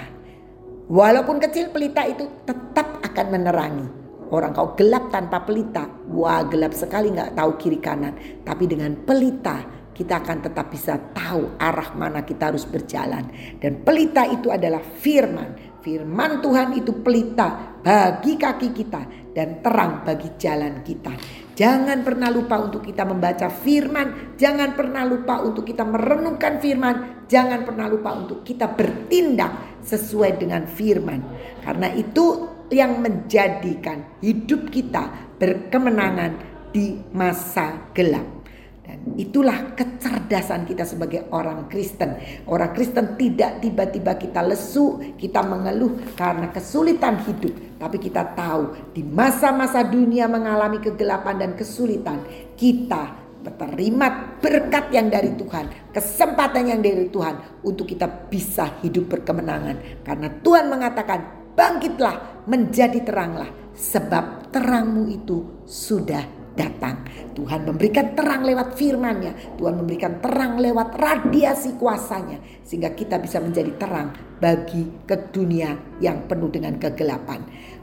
Walaupun 0.92 1.40
kecil 1.40 1.72
pelita 1.72 2.04
itu 2.04 2.28
tetap 2.44 3.00
akan 3.00 3.26
menerangi. 3.32 3.88
Orang 4.30 4.54
kau 4.54 4.78
gelap 4.78 5.10
tanpa 5.10 5.42
pelita, 5.42 5.88
wah 6.12 6.46
gelap 6.46 6.70
sekali 6.76 7.10
nggak 7.10 7.34
tahu 7.34 7.50
kiri 7.58 7.80
kanan. 7.82 8.14
Tapi 8.44 8.64
dengan 8.68 8.94
pelita 8.94 9.64
kita 9.96 10.20
akan 10.22 10.38
tetap 10.44 10.70
bisa 10.70 11.00
tahu 11.16 11.56
arah 11.56 11.96
mana 11.96 12.20
kita 12.22 12.52
harus 12.52 12.68
berjalan. 12.68 13.26
Dan 13.56 13.80
pelita 13.80 14.28
itu 14.28 14.52
adalah 14.52 14.84
firman. 14.84 15.80
Firman 15.80 16.44
Tuhan 16.44 16.76
itu 16.76 17.00
pelita 17.00 17.80
bagi 17.80 18.36
kaki 18.36 18.68
kita 18.76 19.32
dan 19.32 19.64
terang 19.64 20.04
bagi 20.04 20.28
jalan 20.36 20.84
kita. 20.84 21.12
Jangan 21.60 22.00
pernah 22.00 22.32
lupa 22.32 22.56
untuk 22.56 22.80
kita 22.80 23.04
membaca 23.04 23.52
firman. 23.52 24.32
Jangan 24.40 24.72
pernah 24.72 25.04
lupa 25.04 25.44
untuk 25.44 25.68
kita 25.68 25.84
merenungkan 25.84 26.56
firman. 26.56 27.28
Jangan 27.28 27.68
pernah 27.68 27.84
lupa 27.84 28.16
untuk 28.16 28.40
kita 28.40 28.64
bertindak 28.72 29.84
sesuai 29.84 30.40
dengan 30.40 30.64
firman. 30.64 31.20
Karena 31.60 31.92
itu 31.92 32.48
yang 32.72 33.04
menjadikan 33.04 34.16
hidup 34.24 34.72
kita 34.72 35.36
berkemenangan 35.36 36.32
di 36.72 36.96
masa 37.12 37.92
gelap. 37.92 38.40
Dan 38.80 39.20
itulah 39.20 39.76
kecerdasan 39.76 40.64
kita 40.64 40.88
sebagai 40.88 41.28
orang 41.28 41.68
Kristen. 41.68 42.16
Orang 42.48 42.72
Kristen 42.72 43.20
tidak 43.20 43.60
tiba-tiba 43.60 44.16
kita 44.16 44.40
lesu, 44.40 44.96
kita 45.20 45.44
mengeluh 45.44 46.16
karena 46.16 46.48
kesulitan 46.48 47.20
hidup. 47.20 47.69
Tapi 47.80 47.96
kita 47.96 48.36
tahu 48.36 48.92
di 48.92 49.00
masa-masa 49.00 49.80
dunia 49.80 50.28
mengalami 50.28 50.84
kegelapan 50.84 51.40
dan 51.40 51.50
kesulitan, 51.56 52.20
kita 52.52 53.16
menerima 53.40 54.36
berkat 54.36 54.92
yang 54.92 55.08
dari 55.08 55.32
Tuhan, 55.32 55.96
kesempatan 55.96 56.76
yang 56.76 56.84
dari 56.84 57.08
Tuhan 57.08 57.64
untuk 57.64 57.88
kita 57.88 58.28
bisa 58.28 58.76
hidup 58.84 59.08
berkemenangan. 59.16 60.04
Karena 60.04 60.28
Tuhan 60.28 60.68
mengatakan, 60.68 61.20
bangkitlah 61.56 62.44
menjadi 62.44 63.00
teranglah 63.00 63.48
sebab 63.72 64.52
terangmu 64.52 65.08
itu 65.08 65.64
sudah 65.64 66.40
datang. 66.52 67.06
Tuhan 67.32 67.64
memberikan 67.64 68.12
terang 68.12 68.44
lewat 68.44 68.76
firman-Nya. 68.76 69.56
Tuhan 69.56 69.74
memberikan 69.80 70.20
terang 70.20 70.60
lewat 70.60 70.92
radiasi 70.98 71.80
kuasanya. 71.80 72.42
Sehingga 72.60 72.92
kita 72.92 73.16
bisa 73.22 73.40
menjadi 73.40 73.72
terang 73.80 74.12
bagi 74.36 75.06
ke 75.08 75.32
dunia 75.32 75.98
yang 76.02 76.28
penuh 76.28 76.52
dengan 76.52 76.76
kegelapan. 76.76 77.40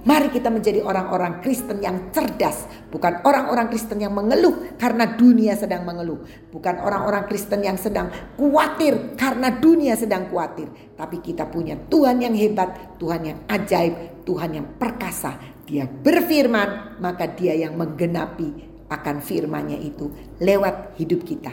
Mari 0.08 0.32
kita 0.32 0.48
menjadi 0.48 0.80
orang-orang 0.80 1.44
Kristen 1.44 1.84
yang 1.84 2.16
cerdas. 2.16 2.64
Bukan 2.88 3.28
orang-orang 3.28 3.68
Kristen 3.68 4.00
yang 4.00 4.16
mengeluh 4.16 4.80
karena 4.80 5.04
dunia 5.20 5.60
sedang 5.60 5.84
mengeluh. 5.84 6.24
Bukan 6.48 6.80
orang-orang 6.80 7.28
Kristen 7.28 7.60
yang 7.60 7.76
sedang 7.76 8.08
khawatir 8.40 9.20
karena 9.20 9.52
dunia 9.52 10.00
sedang 10.00 10.32
khawatir. 10.32 10.72
Tapi 10.96 11.20
kita 11.20 11.52
punya 11.52 11.76
Tuhan 11.92 12.24
yang 12.24 12.32
hebat, 12.32 12.96
Tuhan 12.96 13.22
yang 13.28 13.38
ajaib, 13.52 14.24
Tuhan 14.24 14.50
yang 14.56 14.68
perkasa 14.80 15.58
dia 15.68 15.84
berfirman, 15.84 17.04
maka 17.04 17.28
dia 17.28 17.52
yang 17.52 17.76
menggenapi 17.76 18.80
akan 18.88 19.20
firmannya 19.20 19.84
itu 19.84 20.08
lewat 20.40 20.96
hidup 20.96 21.28
kita. 21.28 21.52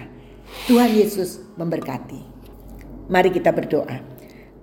Tuhan 0.70 0.94
Yesus 0.94 1.42
memberkati. 1.58 2.22
Mari 3.10 3.34
kita 3.34 3.50
berdoa. 3.50 4.13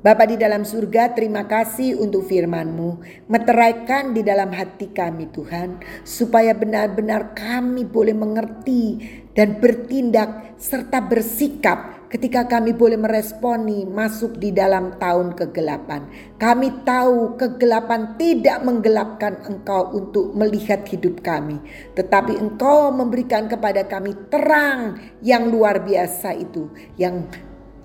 Bapa 0.01 0.25
di 0.25 0.33
dalam 0.33 0.65
surga, 0.65 1.13
terima 1.13 1.45
kasih 1.45 1.93
untuk 1.93 2.25
firman-Mu. 2.25 3.05
Meteraikan 3.29 4.17
di 4.17 4.25
dalam 4.25 4.49
hati 4.49 4.89
kami 4.89 5.29
Tuhan, 5.29 5.77
supaya 6.01 6.57
benar-benar 6.57 7.37
kami 7.37 7.85
boleh 7.85 8.17
mengerti 8.17 8.97
dan 9.37 9.61
bertindak 9.61 10.57
serta 10.57 11.05
bersikap 11.05 12.09
ketika 12.09 12.49
kami 12.49 12.73
boleh 12.73 12.97
meresponi 12.97 13.85
masuk 13.85 14.41
di 14.41 14.49
dalam 14.49 14.97
tahun 14.97 15.37
kegelapan. 15.37 16.09
Kami 16.41 16.81
tahu 16.81 17.37
kegelapan 17.37 18.17
tidak 18.17 18.57
menggelapkan 18.65 19.37
Engkau 19.45 19.93
untuk 19.93 20.33
melihat 20.33 20.81
hidup 20.89 21.21
kami, 21.21 21.61
tetapi 21.93 22.41
Engkau 22.41 22.89
memberikan 22.89 23.45
kepada 23.45 23.85
kami 23.85 24.17
terang 24.33 24.97
yang 25.21 25.53
luar 25.53 25.85
biasa 25.85 26.33
itu, 26.41 26.73
yang 26.97 27.29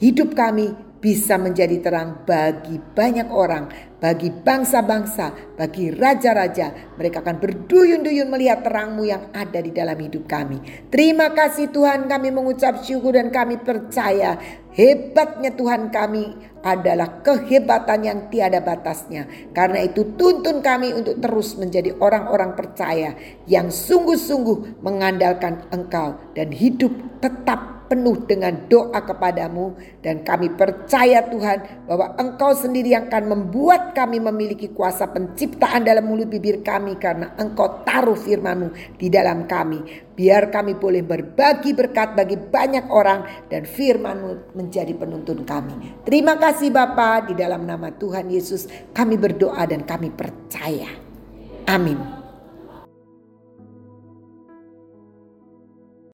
hidup 0.01 0.33
kami 0.33 0.73
bisa 0.97 1.37
menjadi 1.37 1.77
terang 1.79 2.25
bagi 2.25 2.81
banyak 2.81 3.29
orang, 3.29 3.69
bagi 4.01 4.33
bangsa-bangsa, 4.33 5.55
bagi 5.55 5.93
raja-raja. 5.93 6.97
Mereka 6.97 7.21
akan 7.21 7.37
berduyun-duyun 7.37 8.29
melihat 8.33 8.65
terangmu 8.65 9.05
yang 9.05 9.29
ada 9.37 9.61
di 9.61 9.71
dalam 9.71 9.97
hidup 9.97 10.25
kami. 10.25 10.59
Terima 10.89 11.31
kasih 11.37 11.69
Tuhan 11.71 12.09
kami 12.09 12.33
mengucap 12.33 12.81
syukur 12.81 13.15
dan 13.15 13.29
kami 13.29 13.61
percaya 13.61 14.41
hebatnya 14.77 15.53
Tuhan 15.57 15.89
kami 15.89 16.37
adalah 16.65 17.21
kehebatan 17.25 18.01
yang 18.05 18.19
tiada 18.33 18.61
batasnya. 18.65 19.53
Karena 19.53 19.85
itu 19.85 20.17
tuntun 20.17 20.61
kami 20.65 20.93
untuk 20.97 21.21
terus 21.21 21.57
menjadi 21.57 21.93
orang-orang 22.01 22.57
percaya 22.57 23.17
yang 23.49 23.73
sungguh-sungguh 23.73 24.81
mengandalkan 24.85 25.65
Engkau 25.71 26.19
dan 26.33 26.51
hidup 26.53 26.93
tetap 27.21 27.76
penuh 27.87 28.27
dengan 28.27 28.67
doa 28.67 29.01
kepadamu 29.03 29.79
dan 30.03 30.27
kami 30.27 30.53
percaya 30.53 31.25
Tuhan 31.27 31.87
bahwa 31.87 32.19
Engkau 32.19 32.53
sendiri 32.53 32.93
yang 32.93 33.09
akan 33.09 33.25
membuat 33.31 33.95
kami 33.95 34.19
memiliki 34.19 34.75
kuasa 34.75 35.09
penciptaan 35.11 35.87
dalam 35.87 36.05
mulut 36.05 36.27
bibir 36.27 36.61
kami 36.61 36.99
karena 36.99 37.33
Engkau 37.39 37.87
taruh 37.87 38.19
firmanmu 38.19 38.99
di 38.99 39.07
dalam 39.07 39.47
kami. 39.47 40.07
Biar 40.17 40.49
kami 40.49 40.75
boleh 40.75 41.05
berbagi 41.05 41.77
berkat 41.77 42.17
bagi 42.17 42.41
banyak 42.41 42.89
orang 42.89 43.49
dan 43.53 43.69
firmanmu 43.69 44.57
menjadi 44.59 44.97
penuntun 44.97 45.45
kami. 45.45 46.03
Terima 46.03 46.41
kasih 46.41 46.73
Bapa 46.73 47.29
di 47.29 47.35
dalam 47.39 47.65
nama 47.69 47.93
Tuhan 47.95 48.27
Yesus 48.33 48.67
kami 48.97 49.15
berdoa 49.21 49.63
dan 49.69 49.85
kami 49.85 50.11
percaya. 50.11 50.89
Amin. 51.69 52.26